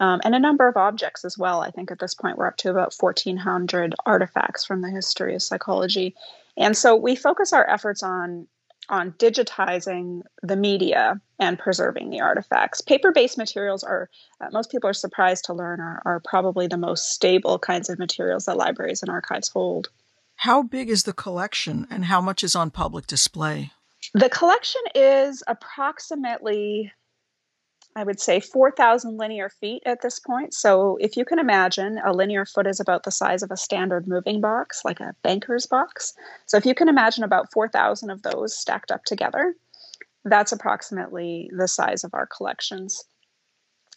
um, 0.00 0.20
and 0.24 0.34
a 0.34 0.40
number 0.40 0.66
of 0.66 0.76
objects 0.76 1.24
as 1.24 1.38
well. 1.38 1.60
I 1.60 1.70
think 1.70 1.90
at 1.90 1.98
this 1.98 2.14
point 2.14 2.38
we're 2.38 2.48
up 2.48 2.56
to 2.58 2.70
about 2.70 2.94
1,400 2.98 3.94
artifacts 4.06 4.64
from 4.64 4.80
the 4.80 4.90
history 4.90 5.34
of 5.34 5.42
psychology. 5.42 6.16
And 6.56 6.76
so 6.76 6.96
we 6.96 7.14
focus 7.14 7.52
our 7.52 7.68
efforts 7.68 8.02
on 8.02 8.48
on 8.88 9.12
digitizing 9.12 10.22
the 10.42 10.56
media 10.56 11.20
and 11.38 11.58
preserving 11.58 12.10
the 12.10 12.20
artifacts. 12.20 12.80
Paper-based 12.80 13.38
materials 13.38 13.84
are 13.84 14.10
uh, 14.40 14.48
most 14.52 14.70
people 14.70 14.90
are 14.90 14.94
surprised 14.94 15.44
to 15.44 15.54
learn 15.54 15.80
are, 15.80 16.02
are 16.04 16.20
probably 16.24 16.66
the 16.66 16.76
most 16.76 17.12
stable 17.12 17.58
kinds 17.58 17.88
of 17.88 18.00
materials 18.00 18.46
that 18.46 18.56
libraries 18.56 19.02
and 19.02 19.10
archives 19.10 19.48
hold. 19.48 19.90
How 20.36 20.62
big 20.62 20.88
is 20.88 21.04
the 21.04 21.12
collection 21.12 21.86
and 21.90 22.06
how 22.06 22.20
much 22.20 22.42
is 22.42 22.56
on 22.56 22.70
public 22.70 23.06
display? 23.06 23.70
The 24.14 24.30
collection 24.30 24.80
is 24.94 25.42
approximately 25.46 26.90
I 27.96 28.04
would 28.04 28.20
say 28.20 28.38
4,000 28.38 29.16
linear 29.16 29.48
feet 29.48 29.82
at 29.84 30.00
this 30.00 30.20
point. 30.20 30.54
So 30.54 30.96
if 31.00 31.16
you 31.16 31.24
can 31.24 31.38
imagine, 31.38 32.00
a 32.04 32.12
linear 32.12 32.46
foot 32.46 32.66
is 32.66 32.78
about 32.78 33.02
the 33.02 33.10
size 33.10 33.42
of 33.42 33.50
a 33.50 33.56
standard 33.56 34.06
moving 34.06 34.40
box, 34.40 34.82
like 34.84 35.00
a 35.00 35.14
banker's 35.22 35.66
box. 35.66 36.14
So 36.46 36.56
if 36.56 36.64
you 36.64 36.74
can 36.74 36.88
imagine 36.88 37.24
about 37.24 37.52
4,000 37.52 38.10
of 38.10 38.22
those 38.22 38.56
stacked 38.56 38.92
up 38.92 39.04
together, 39.04 39.54
that's 40.24 40.52
approximately 40.52 41.50
the 41.56 41.66
size 41.66 42.04
of 42.04 42.14
our 42.14 42.26
collections. 42.26 43.04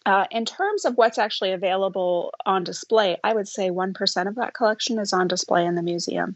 Uh, 0.06 0.26
in 0.32 0.44
terms 0.44 0.86
of 0.86 0.96
what's 0.96 1.18
actually 1.18 1.54
available 1.54 2.34
on 2.46 2.64
display, 2.64 3.18
I 3.24 3.34
would 3.34 3.48
say 3.48 3.70
1% 3.70 4.28
of 4.28 4.36
that 4.36 4.54
collection 4.54 5.00
is 5.00 5.14
on 5.14 5.28
display 5.28 5.66
in 5.66 5.76
the 5.76 5.84
museum. 5.84 6.36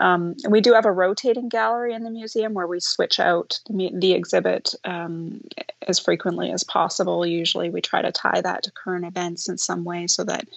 Um, 0.00 0.34
we 0.48 0.62
do 0.62 0.72
have 0.72 0.86
a 0.86 0.92
rotating 0.92 1.48
gallery 1.48 1.92
in 1.92 2.04
the 2.04 2.10
museum 2.10 2.54
where 2.54 2.66
we 2.66 2.80
switch 2.80 3.20
out 3.20 3.60
the, 3.68 3.90
the 3.94 4.12
exhibit 4.12 4.74
um, 4.84 5.42
as 5.86 5.98
frequently 5.98 6.50
as 6.50 6.64
possible. 6.64 7.24
Usually, 7.26 7.70
we 7.70 7.82
try 7.82 8.00
to 8.00 8.10
tie 8.10 8.40
that 8.40 8.64
to 8.64 8.72
current 8.72 9.04
events 9.04 9.48
in 9.48 9.58
some 9.58 9.84
way 9.84 10.06
so 10.06 10.24
that 10.24 10.48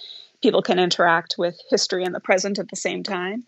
people 0.41 0.61
can 0.61 0.79
interact 0.79 1.35
with 1.37 1.59
history 1.69 2.03
and 2.03 2.15
the 2.15 2.19
present 2.19 2.57
at 2.59 2.69
the 2.69 2.75
same 2.75 3.03
time. 3.03 3.43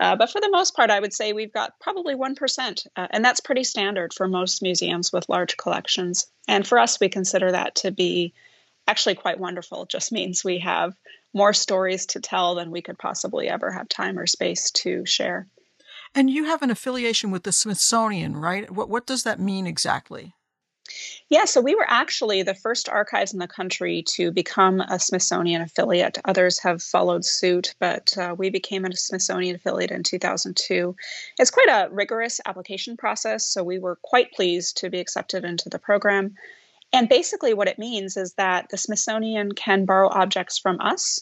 Uh, 0.00 0.16
but 0.16 0.30
for 0.30 0.40
the 0.40 0.50
most 0.50 0.74
part, 0.74 0.90
I 0.90 1.00
would 1.00 1.12
say 1.12 1.32
we've 1.32 1.52
got 1.52 1.78
probably 1.80 2.14
1%, 2.14 2.86
uh, 2.96 3.06
and 3.10 3.24
that's 3.24 3.40
pretty 3.40 3.64
standard 3.64 4.12
for 4.12 4.28
most 4.28 4.62
museums 4.62 5.12
with 5.12 5.28
large 5.28 5.56
collections. 5.56 6.26
And 6.48 6.66
for 6.66 6.78
us, 6.78 6.98
we 7.00 7.08
consider 7.08 7.52
that 7.52 7.76
to 7.76 7.90
be 7.90 8.34
actually 8.92 9.14
quite 9.14 9.40
wonderful. 9.40 9.84
It 9.84 9.88
just 9.88 10.12
means 10.12 10.44
we 10.44 10.58
have 10.58 10.92
more 11.32 11.54
stories 11.54 12.04
to 12.04 12.20
tell 12.20 12.54
than 12.54 12.70
we 12.70 12.82
could 12.82 12.98
possibly 12.98 13.48
ever 13.48 13.70
have 13.70 13.88
time 13.88 14.18
or 14.18 14.26
space 14.26 14.70
to 14.82 15.06
share. 15.06 15.48
And 16.14 16.28
you 16.28 16.44
have 16.44 16.60
an 16.60 16.70
affiliation 16.70 17.30
with 17.30 17.44
the 17.44 17.52
Smithsonian, 17.52 18.36
right? 18.36 18.70
What, 18.70 18.90
what 18.90 19.06
does 19.06 19.22
that 19.22 19.40
mean 19.40 19.66
exactly? 19.66 20.34
Yeah, 21.30 21.46
so 21.46 21.62
we 21.62 21.74
were 21.74 21.86
actually 21.88 22.42
the 22.42 22.54
first 22.54 22.90
archives 22.90 23.32
in 23.32 23.38
the 23.38 23.48
country 23.48 24.02
to 24.08 24.30
become 24.30 24.82
a 24.82 24.98
Smithsonian 24.98 25.62
affiliate. 25.62 26.18
Others 26.26 26.58
have 26.58 26.82
followed 26.82 27.24
suit, 27.24 27.74
but 27.80 28.14
uh, 28.18 28.34
we 28.36 28.50
became 28.50 28.84
a 28.84 28.94
Smithsonian 28.94 29.56
affiliate 29.56 29.90
in 29.90 30.02
2002. 30.02 30.94
It's 31.38 31.50
quite 31.50 31.70
a 31.70 31.88
rigorous 31.90 32.42
application 32.44 32.98
process, 32.98 33.46
so 33.46 33.64
we 33.64 33.78
were 33.78 33.96
quite 34.02 34.32
pleased 34.32 34.76
to 34.78 34.90
be 34.90 35.00
accepted 35.00 35.46
into 35.46 35.70
the 35.70 35.78
program. 35.78 36.34
And 36.92 37.08
basically, 37.08 37.54
what 37.54 37.68
it 37.68 37.78
means 37.78 38.16
is 38.16 38.34
that 38.34 38.68
the 38.68 38.76
Smithsonian 38.76 39.52
can 39.52 39.86
borrow 39.86 40.08
objects 40.08 40.58
from 40.58 40.80
us. 40.80 41.20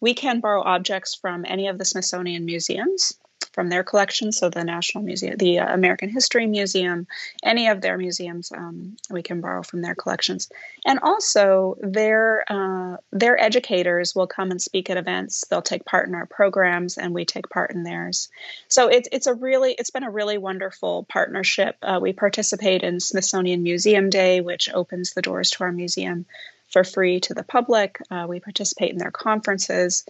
We 0.00 0.14
can 0.14 0.40
borrow 0.40 0.62
objects 0.62 1.14
from 1.14 1.44
any 1.46 1.68
of 1.68 1.76
the 1.76 1.84
Smithsonian 1.84 2.46
museums 2.46 3.12
from 3.52 3.68
their 3.68 3.82
collection. 3.82 4.32
So 4.32 4.48
the 4.48 4.64
National 4.64 5.04
Museum, 5.04 5.36
the 5.36 5.58
uh, 5.58 5.74
American 5.74 6.08
History 6.08 6.46
Museum, 6.46 7.06
any 7.42 7.68
of 7.68 7.80
their 7.80 7.98
museums, 7.98 8.52
um, 8.52 8.96
we 9.10 9.22
can 9.22 9.40
borrow 9.40 9.62
from 9.62 9.82
their 9.82 9.94
collections. 9.94 10.48
And 10.84 11.00
also, 11.00 11.76
their 11.80 12.44
uh, 12.48 12.96
their 13.12 13.40
educators 13.40 14.14
will 14.14 14.26
come 14.26 14.50
and 14.50 14.62
speak 14.62 14.90
at 14.90 14.96
events. 14.96 15.44
They'll 15.48 15.62
take 15.62 15.84
part 15.84 16.08
in 16.08 16.14
our 16.14 16.26
programs, 16.26 16.98
and 16.98 17.14
we 17.14 17.24
take 17.24 17.48
part 17.48 17.72
in 17.72 17.82
theirs. 17.82 18.28
So 18.68 18.88
it's 18.88 19.08
it's 19.12 19.26
a 19.26 19.34
really 19.34 19.72
it's 19.72 19.90
been 19.90 20.04
a 20.04 20.10
really 20.10 20.38
wonderful 20.38 21.04
partnership. 21.08 21.76
Uh, 21.82 21.98
we 22.00 22.12
participate 22.12 22.82
in 22.82 23.00
Smithsonian 23.00 23.62
Museum 23.62 24.10
Day, 24.10 24.40
which 24.40 24.70
opens 24.72 25.12
the 25.12 25.22
doors 25.22 25.50
to 25.50 25.64
our 25.64 25.72
museum 25.72 26.26
for 26.68 26.84
free 26.84 27.20
to 27.20 27.34
the 27.34 27.42
public. 27.42 28.00
Uh, 28.10 28.26
we 28.28 28.40
participate 28.40 28.92
in 28.92 28.98
their 28.98 29.10
conferences 29.10 30.04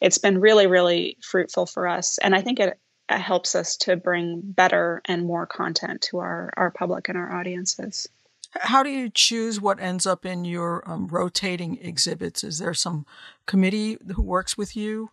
it's 0.00 0.18
been 0.18 0.40
really, 0.40 0.66
really 0.66 1.16
fruitful 1.22 1.66
for 1.66 1.86
us. 1.86 2.18
And 2.18 2.34
I 2.34 2.42
think 2.42 2.60
it 2.60 2.78
uh, 3.08 3.18
helps 3.18 3.54
us 3.54 3.76
to 3.78 3.96
bring 3.96 4.40
better 4.42 5.02
and 5.04 5.26
more 5.26 5.46
content 5.46 6.02
to 6.02 6.18
our, 6.18 6.52
our 6.56 6.70
public 6.70 7.08
and 7.08 7.18
our 7.18 7.34
audiences. 7.34 8.08
How 8.60 8.82
do 8.82 8.90
you 8.90 9.10
choose 9.10 9.60
what 9.60 9.80
ends 9.80 10.06
up 10.06 10.24
in 10.24 10.44
your 10.44 10.88
um, 10.88 11.08
rotating 11.08 11.78
exhibits? 11.82 12.44
Is 12.44 12.58
there 12.58 12.74
some 12.74 13.04
committee 13.46 13.98
who 14.14 14.22
works 14.22 14.56
with 14.56 14.76
you? 14.76 15.10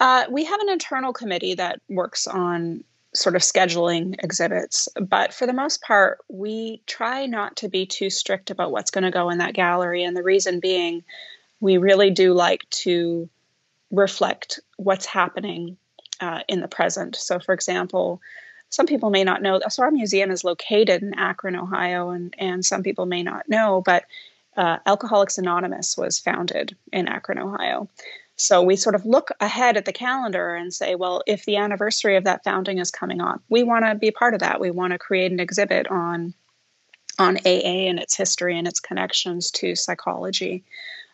Uh, 0.00 0.24
we 0.30 0.44
have 0.44 0.60
an 0.60 0.68
internal 0.68 1.12
committee 1.12 1.54
that 1.54 1.80
works 1.88 2.26
on 2.26 2.84
sort 3.14 3.36
of 3.36 3.42
scheduling 3.42 4.16
exhibits, 4.24 4.88
but 5.00 5.32
for 5.32 5.46
the 5.46 5.52
most 5.52 5.82
part, 5.82 6.18
we 6.28 6.82
try 6.86 7.26
not 7.26 7.56
to 7.56 7.68
be 7.68 7.86
too 7.86 8.10
strict 8.10 8.50
about 8.50 8.72
what's 8.72 8.90
going 8.90 9.04
to 9.04 9.10
go 9.10 9.30
in 9.30 9.38
that 9.38 9.54
gallery. 9.54 10.02
And 10.02 10.16
the 10.16 10.22
reason 10.22 10.58
being, 10.58 11.04
we 11.60 11.76
really 11.76 12.10
do 12.10 12.34
like 12.34 12.68
to 12.70 13.28
reflect 13.94 14.60
what's 14.76 15.06
happening 15.06 15.76
uh, 16.20 16.40
in 16.48 16.60
the 16.60 16.68
present. 16.68 17.16
So, 17.16 17.38
for 17.38 17.52
example, 17.52 18.20
some 18.70 18.86
people 18.86 19.10
may 19.10 19.24
not 19.24 19.42
know. 19.42 19.60
So, 19.68 19.82
our 19.82 19.90
museum 19.90 20.30
is 20.30 20.44
located 20.44 21.02
in 21.02 21.14
Akron, 21.14 21.56
Ohio, 21.56 22.10
and, 22.10 22.34
and 22.38 22.64
some 22.64 22.82
people 22.82 23.06
may 23.06 23.22
not 23.22 23.48
know, 23.48 23.82
but 23.84 24.04
uh, 24.56 24.78
Alcoholics 24.86 25.38
Anonymous 25.38 25.96
was 25.96 26.18
founded 26.18 26.76
in 26.92 27.08
Akron, 27.08 27.38
Ohio. 27.38 27.88
So, 28.36 28.62
we 28.62 28.76
sort 28.76 28.94
of 28.94 29.06
look 29.06 29.30
ahead 29.40 29.76
at 29.76 29.84
the 29.84 29.92
calendar 29.92 30.54
and 30.54 30.72
say, 30.72 30.94
well, 30.94 31.22
if 31.26 31.44
the 31.44 31.56
anniversary 31.56 32.16
of 32.16 32.24
that 32.24 32.44
founding 32.44 32.78
is 32.78 32.90
coming 32.90 33.20
up, 33.20 33.42
we 33.48 33.62
want 33.62 33.84
to 33.84 33.94
be 33.94 34.10
part 34.10 34.34
of 34.34 34.40
that. 34.40 34.60
We 34.60 34.70
want 34.70 34.92
to 34.92 34.98
create 34.98 35.32
an 35.32 35.40
exhibit 35.40 35.88
on 35.88 36.34
on 37.18 37.36
AA 37.46 37.88
and 37.88 38.00
its 38.00 38.16
history 38.16 38.58
and 38.58 38.66
its 38.66 38.80
connections 38.80 39.52
to 39.52 39.76
psychology. 39.76 40.64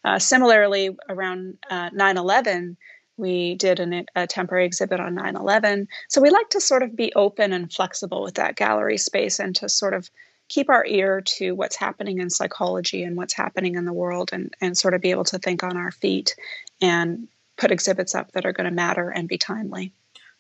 Uh, 0.05 0.19
similarly, 0.19 0.97
around 1.09 1.59
uh, 1.71 1.91
9 1.93 2.17
11, 2.17 2.77
we 3.17 3.55
did 3.55 3.81
an, 3.81 4.07
a 4.15 4.27
temporary 4.27 4.65
exhibit 4.65 4.99
on 5.01 5.15
9 5.15 5.37
11. 5.37 5.89
So 6.09 6.21
we 6.21 6.31
like 6.31 6.51
to 6.51 6.61
sort 6.61 6.83
of 6.83 6.97
be 6.97 7.13
open 7.15 7.53
and 7.53 7.73
flexible 7.73 8.23
with 8.23 8.35
that 8.35 8.57
gallery 8.57 8.99
space 8.99 9.39
and 9.39 9.55
to 9.57 9.69
sort 9.69 9.95
of 9.95 10.11
keep 10.49 10.69
our 10.69 10.85
ear 10.85 11.21
to 11.21 11.53
what's 11.53 11.77
happening 11.77 12.19
in 12.19 12.29
psychology 12.29 13.05
and 13.05 13.17
what's 13.17 13.35
happening 13.35 13.77
in 13.77 13.85
the 13.85 13.93
world 13.93 14.31
and, 14.33 14.53
and 14.61 14.77
sort 14.77 14.95
of 14.95 15.01
be 15.01 15.11
able 15.11 15.25
to 15.25 15.39
think 15.39 15.63
on 15.63 15.77
our 15.77 15.93
feet 15.93 16.35
and 16.81 17.29
put 17.57 17.71
exhibits 17.71 18.15
up 18.15 18.33
that 18.33 18.47
are 18.47 18.53
going 18.53 18.69
to 18.69 18.75
matter 18.75 19.11
and 19.11 19.29
be 19.29 19.39
timely. 19.39 19.93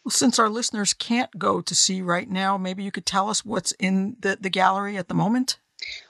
Well, 0.04 0.10
since 0.10 0.38
our 0.38 0.48
listeners 0.48 0.94
can't 0.94 1.38
go 1.38 1.60
to 1.60 1.74
see 1.74 2.00
right 2.00 2.28
now, 2.28 2.56
maybe 2.56 2.82
you 2.82 2.90
could 2.90 3.06
tell 3.06 3.28
us 3.28 3.44
what's 3.44 3.72
in 3.72 4.16
the, 4.20 4.38
the 4.40 4.50
gallery 4.50 4.96
at 4.96 5.08
the 5.08 5.14
moment? 5.14 5.58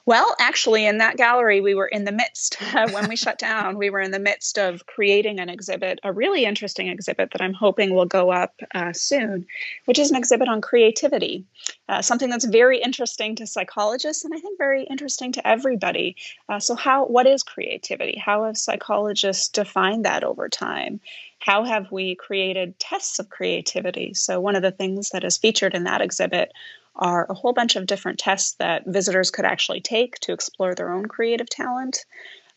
Well, 0.06 0.34
actually, 0.40 0.86
in 0.86 0.98
that 0.98 1.16
gallery, 1.16 1.60
we 1.60 1.74
were 1.74 1.86
in 1.86 2.04
the 2.04 2.12
midst, 2.12 2.56
when 2.72 3.08
we 3.08 3.16
shut 3.16 3.38
down, 3.38 3.78
we 3.78 3.90
were 3.90 4.00
in 4.00 4.10
the 4.10 4.18
midst 4.18 4.58
of 4.58 4.84
creating 4.86 5.38
an 5.38 5.48
exhibit, 5.48 6.00
a 6.02 6.12
really 6.12 6.44
interesting 6.44 6.88
exhibit 6.88 7.30
that 7.30 7.40
I'm 7.40 7.52
hoping 7.52 7.94
will 7.94 8.06
go 8.06 8.30
up 8.30 8.54
uh, 8.74 8.92
soon, 8.92 9.46
which 9.84 9.98
is 9.98 10.10
an 10.10 10.16
exhibit 10.16 10.48
on 10.48 10.60
creativity, 10.60 11.44
uh, 11.88 12.02
something 12.02 12.28
that's 12.28 12.44
very 12.44 12.78
interesting 12.78 13.36
to 13.36 13.46
psychologists 13.46 14.24
and 14.24 14.34
I 14.34 14.38
think 14.38 14.58
very 14.58 14.84
interesting 14.84 15.32
to 15.32 15.46
everybody. 15.46 16.16
Uh, 16.48 16.58
so, 16.58 16.74
how 16.74 17.04
what 17.06 17.26
is 17.26 17.42
creativity? 17.42 18.18
How 18.18 18.44
have 18.44 18.56
psychologists 18.56 19.48
defined 19.48 20.06
that 20.06 20.24
over 20.24 20.48
time? 20.48 21.00
How 21.38 21.64
have 21.64 21.92
we 21.92 22.16
created 22.16 22.78
tests 22.78 23.18
of 23.18 23.30
creativity? 23.30 24.14
So, 24.14 24.40
one 24.40 24.56
of 24.56 24.62
the 24.62 24.72
things 24.72 25.10
that 25.10 25.24
is 25.24 25.38
featured 25.38 25.74
in 25.74 25.84
that 25.84 26.00
exhibit 26.00 26.52
are 26.96 27.26
a 27.28 27.34
whole 27.34 27.52
bunch 27.52 27.76
of 27.76 27.86
different 27.86 28.18
tests 28.18 28.54
that 28.58 28.86
visitors 28.86 29.30
could 29.30 29.44
actually 29.44 29.80
take 29.80 30.18
to 30.20 30.32
explore 30.32 30.74
their 30.74 30.92
own 30.92 31.06
creative 31.06 31.48
talent. 31.48 32.04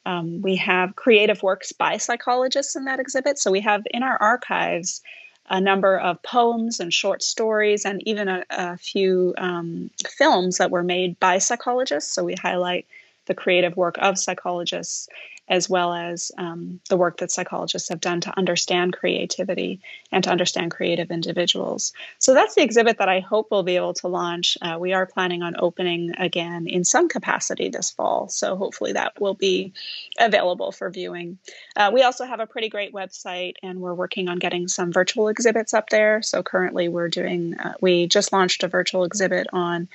Um, 0.06 0.42
we 0.42 0.56
have 0.58 0.96
creative 0.96 1.44
works 1.44 1.72
by 1.72 1.98
psychologists 1.98 2.76
in 2.76 2.86
that 2.86 3.00
exhibit. 3.00 3.40
So 3.40 3.52
we 3.52 3.62
have 3.62 3.84
in 3.92 4.04
our 4.04 4.22
archives 4.22 5.02
a 5.50 5.60
number 5.60 5.98
of 5.98 6.22
poems 6.24 6.80
and 6.80 6.94
short 6.94 7.22
stories, 7.22 7.86
and 7.86 8.02
even 8.08 8.28
a, 8.28 8.44
a 8.50 8.78
few 8.78 9.34
um, 9.38 9.90
films 10.08 10.58
that 10.58 10.72
were 10.72 10.84
made 10.84 11.20
by 11.20 11.38
psychologists. 11.38 12.14
So 12.14 12.24
we 12.24 12.36
highlight 12.36 12.86
the 13.26 13.34
creative 13.34 13.76
work 13.78 13.98
of 14.00 14.18
psychologists 14.18 15.08
as 15.50 15.70
well 15.70 15.94
as 15.94 16.32
um, 16.38 16.80
the 16.90 16.96
work 16.96 17.18
that 17.18 17.32
psychologists 17.32 17.90
have 17.90 18.00
done 18.00 18.22
to 18.22 18.38
understand 18.38 18.94
creativity 18.94 19.82
and 20.12 20.24
to 20.24 20.30
understand 20.30 20.72
creative 20.72 21.12
individuals. 21.12 21.92
So 22.18 22.34
that's 22.34 22.56
the 22.56 22.64
exhibit 22.64 22.98
that 23.00 23.10
I 23.10 23.20
hope 23.20 23.50
we'll 23.52 23.64
be 23.64 23.76
able 23.76 23.94
to 23.96 24.08
launch. 24.08 24.58
Uh, 24.62 24.78
we 24.80 24.94
are 24.94 25.06
planning 25.06 25.44
on 25.44 25.56
opening 25.60 26.14
again 26.18 26.68
in 26.68 26.86
some 26.86 27.10
capacity 27.10 27.70
this 27.70 27.92
fall, 27.92 28.30
so 28.30 28.56
hopefully 28.56 28.94
that 28.94 29.20
will 29.20 29.34
be 29.34 29.74
available 30.18 30.72
for 30.72 30.90
viewing. 30.90 31.38
Uh, 31.76 31.92
we 31.94 32.04
also 32.04 32.26
have 32.26 32.40
a 32.40 32.48
pretty 32.48 32.70
great 32.70 32.94
website, 32.94 33.56
and 33.62 33.82
we're 33.82 33.94
working 33.94 34.30
on 34.30 34.40
getting 34.40 34.70
some 34.70 34.94
virtual 34.94 35.28
exhibits 35.28 35.74
up 35.74 35.90
there. 35.90 36.22
So 36.22 36.42
currently, 36.42 36.88
we're 36.88 37.10
doing 37.10 37.56
uh, 37.56 37.74
we 37.82 38.08
just 38.08 38.32
launched 38.32 38.64
a 38.64 38.70
virtual 38.70 39.04
exhibit 39.04 39.48
on 39.52 39.90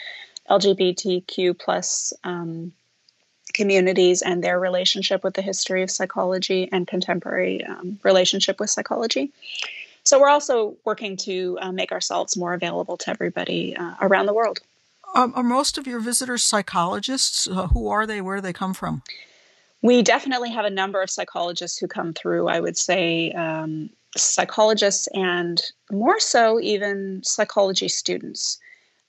LGBTQ 0.51 1.59
plus. 1.59 2.13
Um, 2.23 2.73
communities 3.59 4.23
and 4.23 4.43
their 4.43 4.59
relationship 4.59 5.25
with 5.25 5.35
the 5.35 5.43
history 5.43 5.83
of 5.83 5.91
psychology 5.91 6.69
and 6.73 6.87
contemporary 6.87 7.65
um, 7.65 7.99
relationship 8.05 8.61
with 8.61 8.71
psychology. 8.71 9.33
So 10.05 10.21
we're 10.21 10.31
also 10.31 10.77
working 10.85 11.17
to 11.29 11.59
uh, 11.61 11.73
make 11.73 11.91
ourselves 11.93 12.37
more 12.37 12.55
available 12.55 12.97
to 12.99 13.11
everybody 13.11 13.77
uh, 13.77 13.95
around 14.01 14.27
the 14.27 14.33
world. 14.33 14.61
Um, 15.15 15.33
are 15.35 15.43
most 15.43 15.77
of 15.77 15.87
your 15.87 16.01
visitors 16.01 16.45
psychologists? 16.45 17.49
Uh, 17.49 17.67
who 17.67 17.89
are 17.89 18.07
they? 18.07 18.21
Where 18.21 18.37
do 18.37 18.43
they 18.43 18.53
come 18.53 18.75
from? 18.75 19.03
We 19.83 20.03
definitely 20.03 20.51
have 20.51 20.65
a 20.65 20.71
number 20.71 21.03
of 21.03 21.11
psychologists 21.11 21.79
who 21.79 21.89
come 21.89 22.13
through. 22.13 22.49
I 22.49 22.61
would 22.61 22.79
say 22.79 23.33
um, 23.33 23.91
psychologists 24.17 25.09
and 25.15 25.61
more 25.91 26.21
so 26.21 26.61
even 26.61 27.23
psychology 27.25 27.89
students. 27.89 28.59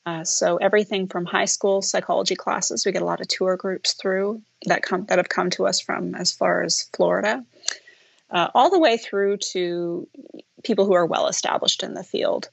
Uh, 0.09 0.23
so 0.23 0.57
everything 0.57 1.07
from 1.07 1.23
high 1.23 1.45
school 1.45 1.83
psychology 1.83 2.35
classes, 2.35 2.83
we 2.83 2.91
get 2.91 3.03
a 3.03 3.05
lot 3.05 3.21
of 3.21 3.27
tour 3.27 3.55
groups 3.55 3.93
through 3.93 4.41
that 4.65 4.81
come 4.81 5.05
that 5.05 5.19
have 5.19 5.29
come 5.29 5.51
to 5.51 5.67
us 5.67 5.79
from 5.79 6.15
as 6.15 6.31
far 6.31 6.63
as 6.63 6.89
Florida, 6.95 7.45
uh, 8.31 8.47
all 8.55 8.71
the 8.71 8.79
way 8.79 8.97
through 8.97 9.37
to 9.37 10.07
people 10.63 10.85
who 10.85 10.93
are 10.93 11.05
well 11.05 11.27
established 11.27 11.83
in 11.83 11.93
the 11.93 12.03
field. 12.03 12.49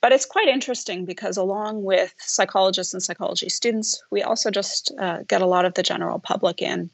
But 0.00 0.12
it's 0.12 0.24
quite 0.24 0.48
interesting 0.48 1.04
because 1.04 1.36
along 1.36 1.82
with 1.82 2.14
psychologists 2.18 2.94
and 2.94 3.02
psychology 3.02 3.50
students, 3.50 4.02
we 4.10 4.22
also 4.22 4.50
just 4.50 4.90
uh, 4.98 5.24
get 5.28 5.42
a 5.42 5.46
lot 5.46 5.66
of 5.66 5.74
the 5.74 5.82
general 5.82 6.18
public 6.18 6.62
in. 6.62 6.90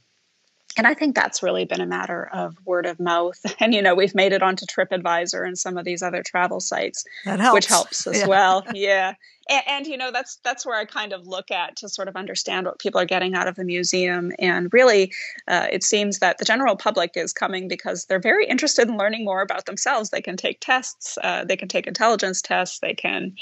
and 0.76 0.86
I 0.88 0.94
think 0.94 1.14
that's 1.14 1.42
really 1.42 1.66
been 1.66 1.80
a 1.80 1.86
matter 1.86 2.28
of 2.32 2.56
word 2.64 2.86
of 2.86 2.98
mouth. 2.98 3.40
And, 3.60 3.74
you 3.74 3.82
know, 3.82 3.94
we've 3.94 4.14
made 4.14 4.32
it 4.32 4.42
onto 4.42 4.66
TripAdvisor 4.66 5.46
and 5.46 5.56
some 5.56 5.76
of 5.76 5.84
these 5.84 6.02
other 6.02 6.22
travel 6.24 6.60
sites, 6.60 7.04
helps. 7.24 7.52
which 7.54 7.66
helps 7.66 8.06
as 8.08 8.20
yeah. 8.20 8.26
well. 8.26 8.64
Yeah 8.74 9.14
and, 9.50 9.62
and, 9.66 9.86
you 9.86 9.96
know 9.96 10.12
that's 10.12 10.36
that's 10.44 10.64
where 10.64 10.78
I 10.78 10.84
kind 10.84 11.12
of 11.12 11.26
look 11.26 11.50
at 11.50 11.76
to 11.78 11.88
sort 11.88 12.08
of 12.08 12.16
understand 12.16 12.66
what 12.66 12.78
people 12.78 13.00
are 13.00 13.06
getting 13.06 13.34
out 13.34 13.48
of 13.48 13.56
the 13.56 13.64
museum. 13.64 14.32
And 14.38 14.72
really, 14.72 15.12
uh, 15.48 15.66
it 15.70 15.82
seems 15.82 16.20
that 16.20 16.38
the 16.38 16.44
general 16.44 16.76
public 16.76 17.16
is 17.16 17.32
coming 17.32 17.66
because 17.66 18.04
they're 18.04 18.20
very 18.20 18.46
interested 18.46 18.88
in 18.88 18.96
learning 18.96 19.24
more 19.24 19.42
about 19.42 19.66
themselves. 19.66 20.10
They 20.10 20.22
can 20.22 20.36
take 20.36 20.60
tests, 20.60 21.18
uh, 21.22 21.44
they 21.44 21.56
can 21.56 21.68
take 21.68 21.86
intelligence 21.86 22.40
tests, 22.40 22.78
they 22.78 22.94
can 22.94 23.34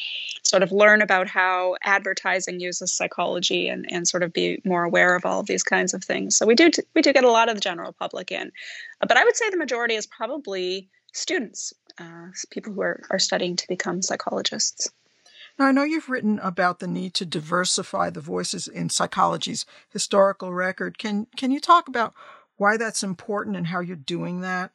sort 0.42 0.62
of 0.62 0.72
learn 0.72 1.02
about 1.02 1.28
how 1.28 1.76
advertising 1.82 2.58
uses 2.58 2.92
psychology, 2.92 3.68
and 3.68 3.86
and 3.90 4.08
sort 4.08 4.22
of 4.22 4.32
be 4.32 4.60
more 4.64 4.84
aware 4.84 5.14
of 5.14 5.26
all 5.26 5.40
of 5.40 5.46
these 5.46 5.62
kinds 5.62 5.92
of 5.94 6.02
things. 6.02 6.36
So 6.36 6.46
we 6.46 6.54
do 6.54 6.70
t- 6.70 6.82
we 6.94 7.02
do 7.02 7.12
get 7.12 7.24
a 7.24 7.30
lot 7.30 7.48
of 7.48 7.54
the 7.54 7.60
general 7.60 7.92
public 7.92 8.32
in, 8.32 8.50
uh, 9.02 9.06
but 9.06 9.18
I 9.18 9.24
would 9.24 9.36
say 9.36 9.50
the 9.50 9.56
majority 9.56 9.94
is 9.94 10.06
probably 10.06 10.88
students, 11.12 11.74
uh, 11.98 12.28
people 12.50 12.72
who 12.72 12.80
are, 12.80 13.02
are 13.10 13.18
studying 13.18 13.56
to 13.56 13.68
become 13.68 14.02
psychologists. 14.02 14.88
Now, 15.58 15.66
I 15.66 15.72
know 15.72 15.82
you've 15.82 16.08
written 16.08 16.38
about 16.38 16.78
the 16.78 16.86
need 16.86 17.14
to 17.14 17.26
diversify 17.26 18.10
the 18.10 18.20
voices 18.20 18.68
in 18.68 18.90
psychology's 18.90 19.66
historical 19.88 20.52
record. 20.52 20.98
Can 20.98 21.26
can 21.36 21.50
you 21.50 21.60
talk 21.60 21.88
about 21.88 22.14
why 22.56 22.76
that's 22.76 23.02
important 23.02 23.56
and 23.56 23.66
how 23.66 23.80
you're 23.80 23.96
doing 23.96 24.40
that? 24.42 24.70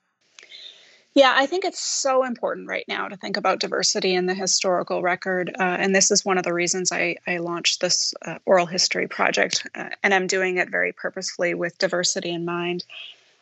Yeah, 1.13 1.31
I 1.35 1.45
think 1.45 1.63
it's 1.63 1.79
so 1.79 2.23
important 2.23 2.67
right 2.67 2.85
now 2.87 3.07
to 3.07 3.15
think 3.15 3.37
about 3.37 3.59
diversity 3.59 4.15
in 4.15 4.25
the 4.25 4.33
historical 4.33 5.03
record. 5.03 5.55
Uh, 5.59 5.63
and 5.63 5.95
this 5.95 6.09
is 6.09 6.25
one 6.25 6.39
of 6.39 6.43
the 6.43 6.53
reasons 6.53 6.91
I, 6.91 7.17
I 7.27 7.37
launched 7.37 7.81
this 7.81 8.15
uh, 8.25 8.39
oral 8.47 8.65
history 8.65 9.07
project. 9.07 9.67
Uh, 9.75 9.89
and 10.01 10.11
I'm 10.11 10.25
doing 10.25 10.57
it 10.57 10.71
very 10.71 10.91
purposefully 10.91 11.53
with 11.53 11.77
diversity 11.77 12.31
in 12.31 12.45
mind. 12.45 12.83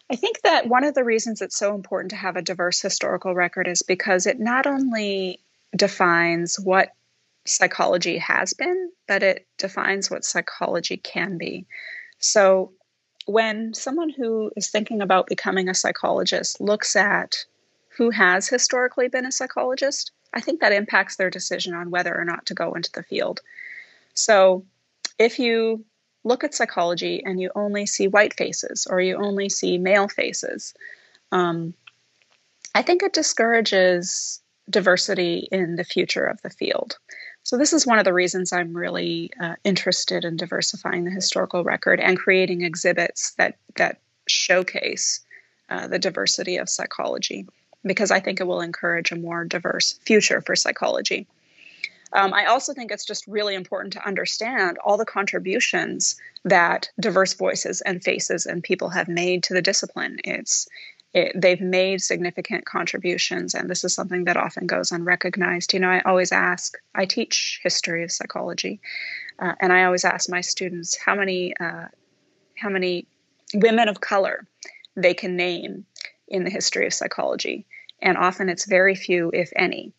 I 0.09 0.17
think 0.17 0.41
that 0.41 0.67
one 0.67 0.83
of 0.83 0.93
the 0.93 1.05
reasons 1.05 1.41
it's 1.41 1.57
so 1.57 1.73
important 1.73 2.09
to 2.09 2.17
have 2.17 2.35
a 2.35 2.41
diverse 2.41 2.81
historical 2.81 3.33
record 3.33 3.69
is 3.69 3.83
because 3.83 4.27
it 4.27 4.37
not 4.37 4.67
only 4.67 5.39
defines 5.73 6.59
what 6.59 6.91
psychology 7.45 8.17
has 8.17 8.53
been, 8.53 8.91
but 9.07 9.23
it 9.23 9.47
defines 9.57 10.09
what 10.09 10.25
psychology 10.25 10.97
can 10.97 11.37
be. 11.37 11.65
So 12.19 12.73
when 13.25 13.73
someone 13.73 14.09
who 14.09 14.51
is 14.55 14.69
thinking 14.69 15.01
about 15.01 15.27
becoming 15.27 15.69
a 15.69 15.73
psychologist 15.73 16.61
looks 16.61 16.95
at 16.95 17.45
who 17.97 18.09
has 18.09 18.47
historically 18.47 19.07
been 19.07 19.25
a 19.25 19.31
psychologist, 19.31 20.11
I 20.33 20.41
think 20.41 20.61
that 20.61 20.71
impacts 20.71 21.15
their 21.15 21.29
decision 21.29 21.73
on 21.73 21.91
whether 21.91 22.15
or 22.15 22.25
not 22.25 22.45
to 22.47 22.53
go 22.53 22.73
into 22.73 22.91
the 22.93 23.03
field. 23.03 23.41
So 24.13 24.65
if 25.17 25.39
you 25.39 25.85
look 26.23 26.43
at 26.43 26.53
psychology 26.53 27.23
and 27.23 27.39
you 27.39 27.49
only 27.55 27.85
see 27.85 28.07
white 28.07 28.35
faces 28.35 28.87
or 28.89 29.01
you 29.01 29.17
only 29.17 29.49
see 29.49 29.77
male 29.77 30.07
faces, 30.07 30.73
um, 31.31 31.73
I 32.73 32.81
think 32.81 33.03
it 33.03 33.13
discourages 33.13 34.41
diversity 34.69 35.47
in 35.51 35.75
the 35.75 35.83
future 35.83 36.25
of 36.25 36.41
the 36.41 36.49
field. 36.49 36.97
So, 37.43 37.57
this 37.57 37.73
is 37.73 37.87
one 37.87 37.97
of 37.97 38.05
the 38.05 38.13
reasons 38.13 38.53
I'm 38.53 38.75
really 38.75 39.31
uh, 39.39 39.55
interested 39.63 40.25
in 40.25 40.37
diversifying 40.37 41.05
the 41.05 41.11
historical 41.11 41.63
record 41.63 41.99
and 41.99 42.17
creating 42.17 42.61
exhibits 42.61 43.31
that, 43.31 43.57
that 43.77 43.99
showcase 44.27 45.21
uh, 45.69 45.87
the 45.87 45.99
diversity 45.99 46.57
of 46.57 46.69
psychology, 46.69 47.47
because 47.83 48.11
I 48.11 48.19
think 48.19 48.39
it 48.39 48.47
will 48.47 48.61
encourage 48.61 49.11
a 49.11 49.15
more 49.15 49.43
diverse 49.43 49.93
future 50.03 50.41
for 50.41 50.55
psychology. 50.55 51.27
Um, 52.13 52.33
I 52.33 52.45
also 52.45 52.73
think 52.73 52.91
it's 52.91 53.05
just 53.05 53.25
really 53.25 53.55
important 53.55 53.93
to 53.93 54.05
understand 54.05 54.77
all 54.83 54.97
the 54.97 55.05
contributions 55.05 56.17
that 56.43 56.89
diverse 56.99 57.33
voices 57.33 57.81
and 57.81 58.03
faces 58.03 58.45
and 58.45 58.61
people 58.61 58.89
have 58.89 59.07
made 59.07 59.43
to 59.43 59.53
the 59.53 59.61
discipline. 59.61 60.17
It's 60.25 60.67
it, 61.13 61.39
they've 61.39 61.61
made 61.61 62.01
significant 62.01 62.65
contributions, 62.65 63.53
and 63.53 63.69
this 63.69 63.83
is 63.83 63.93
something 63.93 64.25
that 64.25 64.37
often 64.37 64.65
goes 64.65 64.91
unrecognized. 64.91 65.73
You 65.73 65.79
know, 65.79 65.89
I 65.89 66.01
always 66.01 66.31
ask, 66.31 66.77
I 66.95 67.05
teach 67.05 67.59
history 67.63 68.03
of 68.03 68.11
psychology, 68.11 68.79
uh, 69.39 69.53
and 69.59 69.73
I 69.73 69.83
always 69.83 70.05
ask 70.05 70.29
my 70.29 70.41
students 70.41 70.97
how 70.97 71.15
many 71.15 71.55
uh, 71.57 71.87
how 72.55 72.69
many 72.69 73.07
women 73.53 73.89
of 73.89 73.99
color 73.99 74.47
they 74.95 75.13
can 75.13 75.35
name 75.35 75.85
in 76.27 76.43
the 76.43 76.49
history 76.49 76.85
of 76.85 76.93
psychology, 76.93 77.65
and 78.01 78.17
often 78.17 78.47
it's 78.47 78.65
very 78.65 78.95
few, 78.95 79.31
if 79.33 79.51
any. 79.55 79.93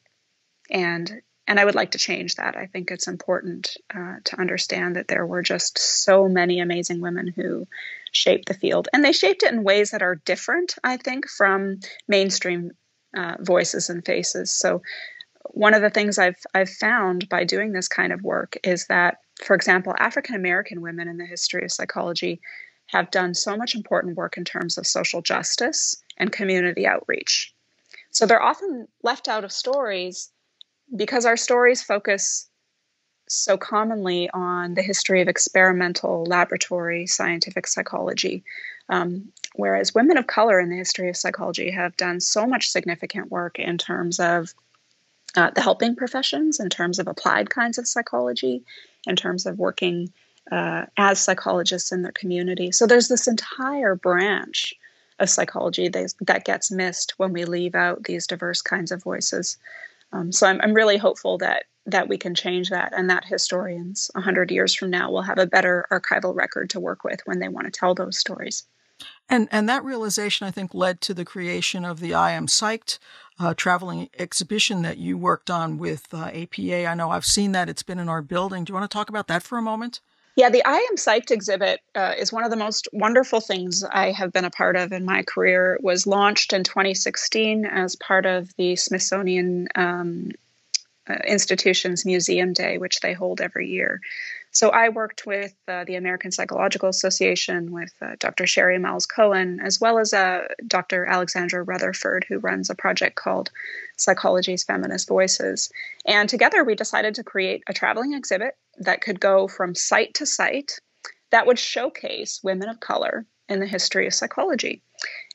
And 0.70 1.20
and 1.46 1.58
I 1.58 1.64
would 1.64 1.74
like 1.74 1.92
to 1.92 1.98
change 1.98 2.36
that. 2.36 2.56
I 2.56 2.66
think 2.66 2.90
it's 2.90 3.08
important 3.08 3.76
uh, 3.94 4.16
to 4.24 4.40
understand 4.40 4.96
that 4.96 5.08
there 5.08 5.26
were 5.26 5.42
just 5.42 5.78
so 5.78 6.28
many 6.28 6.60
amazing 6.60 7.00
women 7.00 7.32
who 7.34 7.66
shaped 8.12 8.46
the 8.46 8.54
field, 8.54 8.88
and 8.92 9.04
they 9.04 9.12
shaped 9.12 9.42
it 9.42 9.52
in 9.52 9.64
ways 9.64 9.90
that 9.90 10.02
are 10.02 10.14
different, 10.14 10.76
I 10.84 10.96
think, 10.96 11.28
from 11.28 11.80
mainstream 12.06 12.72
uh, 13.16 13.36
voices 13.40 13.90
and 13.90 14.04
faces. 14.04 14.52
So, 14.52 14.82
one 15.50 15.74
of 15.74 15.82
the 15.82 15.90
things 15.90 16.18
I've 16.18 16.40
I've 16.54 16.70
found 16.70 17.28
by 17.28 17.44
doing 17.44 17.72
this 17.72 17.88
kind 17.88 18.12
of 18.12 18.22
work 18.22 18.56
is 18.62 18.86
that, 18.86 19.18
for 19.44 19.54
example, 19.56 19.94
African 19.98 20.36
American 20.36 20.80
women 20.80 21.08
in 21.08 21.16
the 21.16 21.26
history 21.26 21.64
of 21.64 21.72
psychology 21.72 22.40
have 22.86 23.10
done 23.10 23.34
so 23.34 23.56
much 23.56 23.74
important 23.74 24.16
work 24.16 24.36
in 24.36 24.44
terms 24.44 24.78
of 24.78 24.86
social 24.86 25.22
justice 25.22 26.02
and 26.18 26.30
community 26.30 26.86
outreach. 26.86 27.52
So 28.10 28.26
they're 28.26 28.42
often 28.42 28.86
left 29.02 29.28
out 29.28 29.44
of 29.44 29.50
stories 29.50 30.30
because 30.94 31.24
our 31.24 31.36
stories 31.36 31.82
focus 31.82 32.48
so 33.28 33.56
commonly 33.56 34.28
on 34.34 34.74
the 34.74 34.82
history 34.82 35.22
of 35.22 35.28
experimental 35.28 36.24
laboratory 36.24 37.06
scientific 37.06 37.66
psychology. 37.66 38.44
Um, 38.88 39.32
whereas 39.54 39.94
women 39.94 40.18
of 40.18 40.26
color 40.26 40.60
in 40.60 40.68
the 40.68 40.76
history 40.76 41.08
of 41.08 41.16
psychology 41.16 41.70
have 41.70 41.96
done 41.96 42.20
so 42.20 42.46
much 42.46 42.68
significant 42.68 43.30
work 43.30 43.58
in 43.58 43.78
terms 43.78 44.20
of 44.20 44.52
uh, 45.34 45.50
the 45.50 45.62
helping 45.62 45.96
professions, 45.96 46.60
in 46.60 46.68
terms 46.68 46.98
of 46.98 47.08
applied 47.08 47.48
kinds 47.48 47.78
of 47.78 47.86
psychology, 47.88 48.62
in 49.06 49.16
terms 49.16 49.46
of 49.46 49.58
working 49.58 50.12
uh, 50.50 50.84
as 50.96 51.20
psychologists 51.20 51.92
in 51.92 52.02
their 52.02 52.12
community. 52.12 52.70
So 52.72 52.86
there's 52.86 53.08
this 53.08 53.28
entire 53.28 53.94
branch 53.94 54.74
of 55.18 55.30
psychology 55.30 55.88
that, 55.88 56.12
that 56.22 56.44
gets 56.44 56.70
missed 56.70 57.14
when 57.16 57.32
we 57.32 57.44
leave 57.44 57.74
out 57.74 58.04
these 58.04 58.26
diverse 58.26 58.60
kinds 58.60 58.90
of 58.90 59.02
voices. 59.02 59.56
Um, 60.12 60.32
so 60.32 60.46
I'm, 60.46 60.60
I'm 60.60 60.74
really 60.74 60.98
hopeful 60.98 61.38
that 61.38 61.64
that 61.86 62.08
we 62.08 62.16
can 62.16 62.34
change 62.34 62.70
that 62.70 62.92
and 62.96 63.10
that 63.10 63.24
historians 63.24 64.08
100 64.14 64.52
years 64.52 64.72
from 64.72 64.90
now 64.90 65.10
will 65.10 65.22
have 65.22 65.38
a 65.38 65.48
better 65.48 65.84
archival 65.90 66.32
record 66.32 66.70
to 66.70 66.78
work 66.78 67.02
with 67.02 67.20
when 67.24 67.40
they 67.40 67.48
want 67.48 67.66
to 67.66 67.76
tell 67.76 67.92
those 67.92 68.16
stories. 68.16 68.64
And 69.28 69.48
and 69.50 69.68
that 69.68 69.84
realization, 69.84 70.46
I 70.46 70.50
think, 70.50 70.74
led 70.74 71.00
to 71.02 71.14
the 71.14 71.24
creation 71.24 71.84
of 71.84 72.00
the 72.00 72.14
I 72.14 72.32
Am 72.32 72.46
Psyched 72.46 72.98
uh, 73.40 73.54
traveling 73.54 74.10
exhibition 74.18 74.82
that 74.82 74.98
you 74.98 75.18
worked 75.18 75.50
on 75.50 75.78
with 75.78 76.12
uh, 76.12 76.30
APA. 76.32 76.86
I 76.86 76.94
know 76.94 77.10
I've 77.10 77.24
seen 77.24 77.52
that; 77.52 77.68
it's 77.68 77.82
been 77.82 77.98
in 77.98 78.08
our 78.08 78.22
building. 78.22 78.64
Do 78.64 78.70
you 78.70 78.74
want 78.74 78.88
to 78.88 78.94
talk 78.94 79.08
about 79.08 79.28
that 79.28 79.42
for 79.42 79.58
a 79.58 79.62
moment? 79.62 80.00
Yeah, 80.34 80.48
the 80.48 80.64
I 80.64 80.76
Am 80.76 80.96
Psyched 80.96 81.30
exhibit 81.30 81.80
uh, 81.94 82.14
is 82.18 82.32
one 82.32 82.44
of 82.44 82.50
the 82.50 82.56
most 82.56 82.88
wonderful 82.92 83.40
things 83.40 83.84
I 83.84 84.12
have 84.12 84.32
been 84.32 84.46
a 84.46 84.50
part 84.50 84.76
of 84.76 84.90
in 84.92 85.04
my 85.04 85.24
career. 85.24 85.74
It 85.74 85.84
was 85.84 86.06
launched 86.06 86.54
in 86.54 86.64
2016 86.64 87.66
as 87.66 87.96
part 87.96 88.24
of 88.24 88.50
the 88.56 88.76
Smithsonian 88.76 89.68
um, 89.74 90.30
uh, 91.08 91.18
Institution's 91.26 92.06
Museum 92.06 92.54
Day, 92.54 92.78
which 92.78 93.00
they 93.00 93.12
hold 93.12 93.42
every 93.42 93.68
year. 93.68 94.00
So 94.52 94.70
I 94.70 94.88
worked 94.88 95.26
with 95.26 95.54
uh, 95.68 95.84
the 95.84 95.96
American 95.96 96.30
Psychological 96.30 96.88
Association, 96.88 97.70
with 97.70 97.92
uh, 98.00 98.16
Dr. 98.18 98.46
Sherry 98.46 98.78
Miles 98.78 99.06
Cohen, 99.06 99.60
as 99.62 99.80
well 99.80 99.98
as 99.98 100.14
uh, 100.14 100.46
Dr. 100.66 101.04
Alexandra 101.04 101.62
Rutherford, 101.62 102.24
who 102.28 102.38
runs 102.38 102.70
a 102.70 102.74
project 102.74 103.16
called 103.16 103.50
Psychology's 103.98 104.64
Feminist 104.64 105.08
Voices. 105.08 105.70
And 106.06 106.28
together 106.28 106.64
we 106.64 106.74
decided 106.74 107.14
to 107.16 107.24
create 107.24 107.62
a 107.66 107.74
traveling 107.74 108.14
exhibit 108.14 108.56
that 108.78 109.00
could 109.00 109.20
go 109.20 109.48
from 109.48 109.74
site 109.74 110.14
to 110.14 110.26
site 110.26 110.80
that 111.30 111.46
would 111.46 111.58
showcase 111.58 112.40
women 112.44 112.68
of 112.68 112.80
color 112.80 113.26
in 113.48 113.58
the 113.58 113.66
history 113.66 114.06
of 114.06 114.14
psychology. 114.14 114.82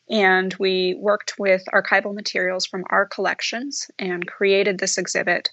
And 0.10 0.56
we 0.58 0.95
worked 0.95 1.38
with 1.38 1.63
archival 1.73 2.13
materials 2.13 2.65
from 2.65 2.86
our 2.89 3.06
collections 3.06 3.91
and 4.00 4.26
created 4.26 4.80
this 4.80 4.97
exhibit 4.97 5.50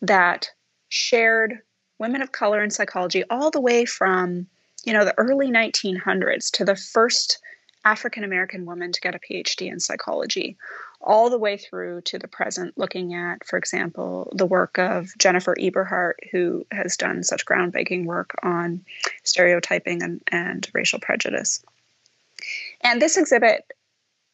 that 0.00 0.48
shared 0.88 1.58
women 1.98 2.22
of 2.22 2.32
color 2.32 2.62
in 2.62 2.70
psychology 2.70 3.24
all 3.28 3.50
the 3.50 3.60
way 3.60 3.84
from, 3.84 4.46
you 4.84 4.92
know, 4.92 5.04
the 5.04 5.18
early 5.18 5.50
1900s 5.50 6.50
to 6.52 6.64
the 6.64 6.76
first 6.76 7.38
African 7.84 8.24
American 8.24 8.64
woman 8.64 8.92
to 8.92 9.00
get 9.00 9.14
a 9.14 9.18
PhD 9.18 9.70
in 9.70 9.80
psychology, 9.80 10.56
all 11.00 11.30
the 11.30 11.38
way 11.38 11.56
through 11.56 12.00
to 12.02 12.18
the 12.18 12.28
present, 12.28 12.76
looking 12.76 13.14
at, 13.14 13.46
for 13.46 13.56
example, 13.56 14.32
the 14.34 14.46
work 14.46 14.78
of 14.78 15.08
Jennifer 15.18 15.54
Eberhardt, 15.58 16.18
who 16.32 16.66
has 16.72 16.96
done 16.96 17.22
such 17.22 17.46
groundbreaking 17.46 18.04
work 18.04 18.34
on 18.42 18.84
stereotyping 19.22 20.02
and, 20.02 20.22
and 20.28 20.68
racial 20.74 20.98
prejudice. 20.98 21.62
And 22.82 23.00
this 23.00 23.16
exhibit 23.16 23.64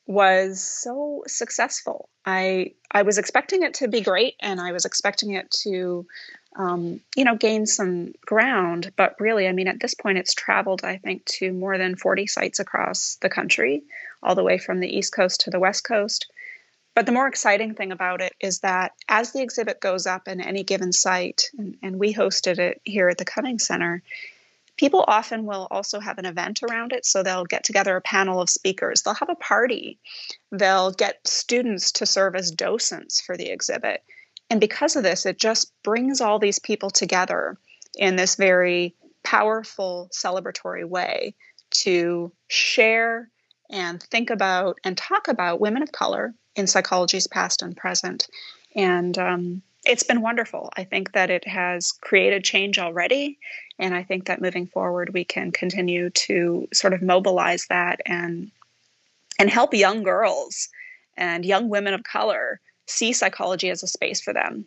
was 0.07 0.63
so 0.63 1.23
successful. 1.27 2.09
I 2.27 2.73
I 2.91 3.03
was 3.03 3.19
expecting 3.19 3.63
it 3.63 3.75
to 3.75 3.89
be 3.89 4.01
great, 4.03 4.35
and 4.41 4.61
I 4.61 4.73
was 4.73 4.85
expecting 4.85 5.33
it 5.33 5.51
to 5.63 6.07
um, 6.57 7.01
you 7.17 7.25
know, 7.25 7.37
gain 7.37 7.67
some 7.67 8.13
ground. 8.25 8.93
But 8.97 9.17
really, 9.19 9.49
I 9.49 9.53
mean, 9.53 9.69
at 9.69 9.81
this 9.81 9.95
point, 9.95 10.19
it's 10.19 10.35
traveled, 10.35 10.85
I 10.85 10.99
think, 10.99 11.25
to 11.27 11.53
more 11.53 11.79
than 11.79 11.97
40 11.97 12.27
sites 12.27 12.61
across 12.61 13.17
the 13.21 13.29
country, 13.29 13.83
all 14.23 14.35
the 14.35 14.45
way 14.45 14.59
from 14.59 14.81
the 14.81 14.97
East 14.97 15.13
Coast 15.13 15.43
to 15.43 15.51
the 15.51 15.59
West 15.59 15.85
Coast. 15.85 16.31
But 16.95 17.07
the 17.07 17.13
more 17.13 17.27
exciting 17.27 17.75
thing 17.75 17.91
about 17.91 18.21
it 18.21 18.33
is 18.41 18.61
that 18.61 18.93
as 19.09 19.33
the 19.33 19.43
exhibit 19.43 19.81
goes 19.81 20.07
up 20.07 20.29
in 20.29 20.41
any 20.41 20.63
given 20.63 20.93
site, 20.93 21.51
and, 21.59 21.77
and 21.83 21.99
we 21.99 22.15
hosted 22.15 22.59
it 22.59 22.81
here 22.85 23.09
at 23.09 23.19
the 23.19 23.25
Cummings 23.25 23.67
Center, 23.67 24.03
people 24.77 25.05
often 25.07 25.45
will 25.45 25.67
also 25.71 25.99
have 25.99 26.19
an 26.19 26.27
event 26.27 26.63
around 26.63 26.93
it. 26.93 27.05
So 27.05 27.23
they'll 27.23 27.45
get 27.45 27.65
together 27.65 27.97
a 27.97 28.01
panel 28.01 28.41
of 28.41 28.49
speakers, 28.49 29.03
they'll 29.03 29.15
have 29.15 29.29
a 29.29 29.35
party, 29.35 29.99
they'll 30.53 30.93
get 30.93 31.27
students 31.27 31.93
to 31.93 32.07
serve 32.07 32.37
as 32.37 32.51
docents 32.53 33.21
for 33.21 33.37
the 33.37 33.51
exhibit. 33.51 34.03
And 34.51 34.61
because 34.61 34.95
of 34.95 35.03
this, 35.03 35.27
it 35.27 35.39
just 35.39 35.73
brings 35.83 36.21
all 36.21 36.39
these 36.39 36.59
people 36.59 36.91
together 36.91 37.59
in 37.97 38.17
this 38.17 38.37
very 38.37 38.95
powerful 39.25 40.11
celebratory 40.13 40.85
way 40.85 41.35
to 41.71 42.33
share 42.49 43.31
and 43.71 44.03
think 44.03 44.31
about 44.31 44.79
and 44.85 44.97
talk 44.97 45.29
about 45.29 45.61
women 45.61 45.83
of 45.83 45.93
color 45.93 46.35
in 46.57 46.67
psychology's 46.67 47.27
past 47.27 47.63
and 47.63 47.77
present. 47.77 48.29
And 48.75 49.17
um, 49.19 49.63
it's 49.85 50.03
been 50.03 50.21
wonderful. 50.21 50.71
I 50.77 50.85
think 50.85 51.13
that 51.13 51.31
it 51.31 51.47
has 51.47 51.93
created 51.93 52.45
change 52.45 52.79
already. 52.79 53.39
And 53.79 53.95
I 53.95 54.03
think 54.03 54.27
that 54.27 54.41
moving 54.41 54.67
forward, 54.67 55.13
we 55.13 55.25
can 55.25 55.51
continue 55.51 56.11
to 56.11 56.69
sort 56.73 56.93
of 56.93 57.03
mobilize 57.03 57.67
that 57.69 58.01
and 58.07 58.51
and 59.39 59.51
help 59.51 59.75
young 59.75 60.05
girls 60.05 60.69
and 61.17 61.45
young 61.45 61.69
women 61.69 61.93
of 61.93 62.05
color 62.05 62.61
see 62.87 63.13
psychology 63.13 63.69
as 63.71 63.83
a 63.83 63.89
space 63.89 64.21
for 64.21 64.33
them, 64.33 64.67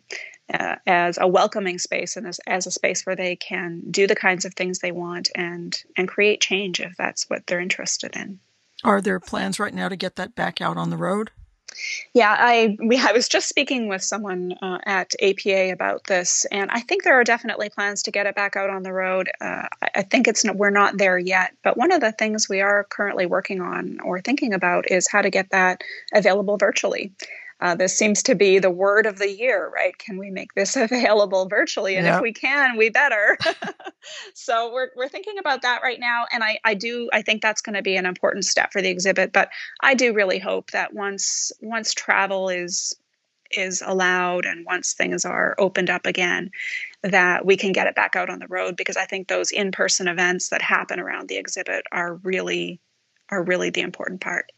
uh, 0.52 0.76
as 0.86 1.18
a 1.18 1.26
welcoming 1.26 1.78
space, 1.78 2.16
and 2.16 2.26
as, 2.26 2.38
as 2.46 2.66
a 2.66 2.70
space 2.70 3.06
where 3.06 3.16
they 3.16 3.36
can 3.36 3.82
do 3.90 4.06
the 4.06 4.16
kinds 4.16 4.44
of 4.44 4.54
things 4.54 4.78
they 4.78 4.92
want 4.92 5.30
and 5.34 5.82
and 5.96 6.08
create 6.08 6.40
change 6.40 6.80
if 6.80 6.96
that's 6.96 7.30
what 7.30 7.46
they're 7.46 7.60
interested 7.60 8.14
in. 8.16 8.38
Are 8.84 9.00
there 9.00 9.20
plans 9.20 9.58
right 9.58 9.74
now 9.74 9.88
to 9.88 9.96
get 9.96 10.16
that 10.16 10.34
back 10.34 10.60
out 10.60 10.76
on 10.76 10.90
the 10.90 10.96
road? 10.96 11.30
Yeah, 12.14 12.34
I 12.36 12.76
we, 12.80 12.98
I 12.98 13.12
was 13.12 13.28
just 13.28 13.48
speaking 13.48 13.88
with 13.88 14.02
someone 14.02 14.54
uh, 14.62 14.78
at 14.84 15.14
APA 15.22 15.72
about 15.72 16.04
this, 16.04 16.44
and 16.50 16.70
I 16.70 16.80
think 16.80 17.04
there 17.04 17.14
are 17.14 17.24
definitely 17.24 17.68
plans 17.68 18.02
to 18.04 18.10
get 18.10 18.26
it 18.26 18.34
back 18.34 18.56
out 18.56 18.70
on 18.70 18.82
the 18.82 18.92
road. 18.92 19.30
Uh, 19.40 19.68
I, 19.82 19.88
I, 19.96 20.02
think 20.02 20.26
it's 20.26 20.44
we're 20.44 20.70
not 20.70 20.98
there 20.98 21.18
yet, 21.18 21.54
but 21.62 21.76
one 21.76 21.92
of 21.92 22.00
the 22.00 22.12
things 22.12 22.48
we 22.48 22.60
are 22.60 22.84
currently 22.84 23.26
working 23.26 23.60
on 23.60 23.98
or 24.00 24.20
thinking 24.20 24.54
about 24.54 24.90
is 24.90 25.08
how 25.08 25.22
to 25.22 25.30
get 25.30 25.50
that 25.50 25.82
available 26.12 26.56
virtually. 26.56 27.12
Uh, 27.60 27.74
this 27.74 27.96
seems 27.96 28.22
to 28.22 28.36
be 28.36 28.60
the 28.60 28.70
word 28.70 29.04
of 29.04 29.18
the 29.18 29.30
year, 29.30 29.70
right? 29.74 29.96
Can 29.98 30.16
we 30.16 30.30
make 30.30 30.54
this 30.54 30.76
available 30.76 31.48
virtually? 31.48 31.96
And 31.96 32.06
if 32.06 32.20
we 32.20 32.32
can, 32.32 32.76
we 32.76 32.88
better. 32.88 33.36
so 34.34 34.72
we're, 34.72 34.90
we're 34.96 35.08
thinking 35.08 35.38
about 35.38 35.62
that 35.62 35.82
right 35.82 35.98
now. 35.98 36.24
And 36.32 36.44
I, 36.44 36.58
I 36.64 36.74
do, 36.74 37.10
I 37.12 37.22
think 37.22 37.42
that's 37.42 37.60
going 37.60 37.74
to 37.74 37.82
be 37.82 37.96
an 37.96 38.06
important 38.06 38.44
step 38.44 38.72
for 38.72 38.80
the 38.80 38.90
exhibit. 38.90 39.32
But 39.32 39.50
I 39.82 39.94
do 39.94 40.12
really 40.12 40.38
hope 40.38 40.70
that 40.70 40.94
once, 40.94 41.50
once 41.60 41.92
travel 41.94 42.48
is, 42.48 42.94
is 43.50 43.82
allowed 43.84 44.44
and 44.44 44.64
once 44.64 44.92
things 44.92 45.24
are 45.24 45.56
opened 45.58 45.90
up 45.90 46.06
again, 46.06 46.50
that 47.02 47.44
we 47.44 47.56
can 47.56 47.72
get 47.72 47.86
it 47.86 47.96
back 47.96 48.14
out 48.14 48.30
on 48.30 48.38
the 48.38 48.46
road 48.46 48.76
because 48.76 48.96
I 48.96 49.06
think 49.06 49.26
those 49.26 49.50
in-person 49.50 50.06
events 50.06 50.50
that 50.50 50.62
happen 50.62 51.00
around 51.00 51.28
the 51.28 51.38
exhibit 51.38 51.84
are 51.90 52.14
really, 52.16 52.78
are 53.30 53.42
really 53.42 53.70
the 53.70 53.80
important 53.80 54.20
part. 54.20 54.52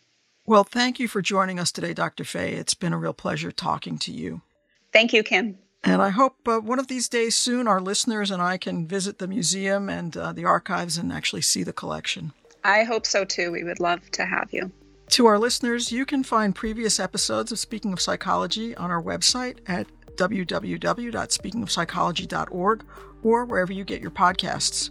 Well, 0.50 0.64
thank 0.64 0.98
you 0.98 1.06
for 1.06 1.22
joining 1.22 1.60
us 1.60 1.70
today, 1.70 1.94
Dr. 1.94 2.24
Faye. 2.24 2.54
It's 2.54 2.74
been 2.74 2.92
a 2.92 2.98
real 2.98 3.12
pleasure 3.12 3.52
talking 3.52 3.98
to 3.98 4.10
you. 4.10 4.40
Thank 4.92 5.12
you, 5.12 5.22
Kim. 5.22 5.58
And 5.84 6.02
I 6.02 6.08
hope 6.08 6.38
uh, 6.48 6.58
one 6.58 6.80
of 6.80 6.88
these 6.88 7.08
days 7.08 7.36
soon 7.36 7.68
our 7.68 7.80
listeners 7.80 8.32
and 8.32 8.42
I 8.42 8.58
can 8.58 8.88
visit 8.88 9.20
the 9.20 9.28
museum 9.28 9.88
and 9.88 10.16
uh, 10.16 10.32
the 10.32 10.44
archives 10.44 10.98
and 10.98 11.12
actually 11.12 11.42
see 11.42 11.62
the 11.62 11.72
collection. 11.72 12.32
I 12.64 12.82
hope 12.82 13.06
so 13.06 13.24
too. 13.24 13.52
We 13.52 13.62
would 13.62 13.78
love 13.78 14.10
to 14.10 14.24
have 14.24 14.48
you. 14.50 14.72
To 15.10 15.26
our 15.26 15.38
listeners, 15.38 15.92
you 15.92 16.04
can 16.04 16.24
find 16.24 16.52
previous 16.52 16.98
episodes 16.98 17.52
of 17.52 17.60
Speaking 17.60 17.92
of 17.92 18.00
Psychology 18.00 18.74
on 18.74 18.90
our 18.90 19.00
website 19.00 19.58
at 19.68 19.86
www.speakingofpsychology.org 20.16 22.84
or 23.22 23.44
wherever 23.44 23.72
you 23.72 23.84
get 23.84 24.02
your 24.02 24.10
podcasts. 24.10 24.90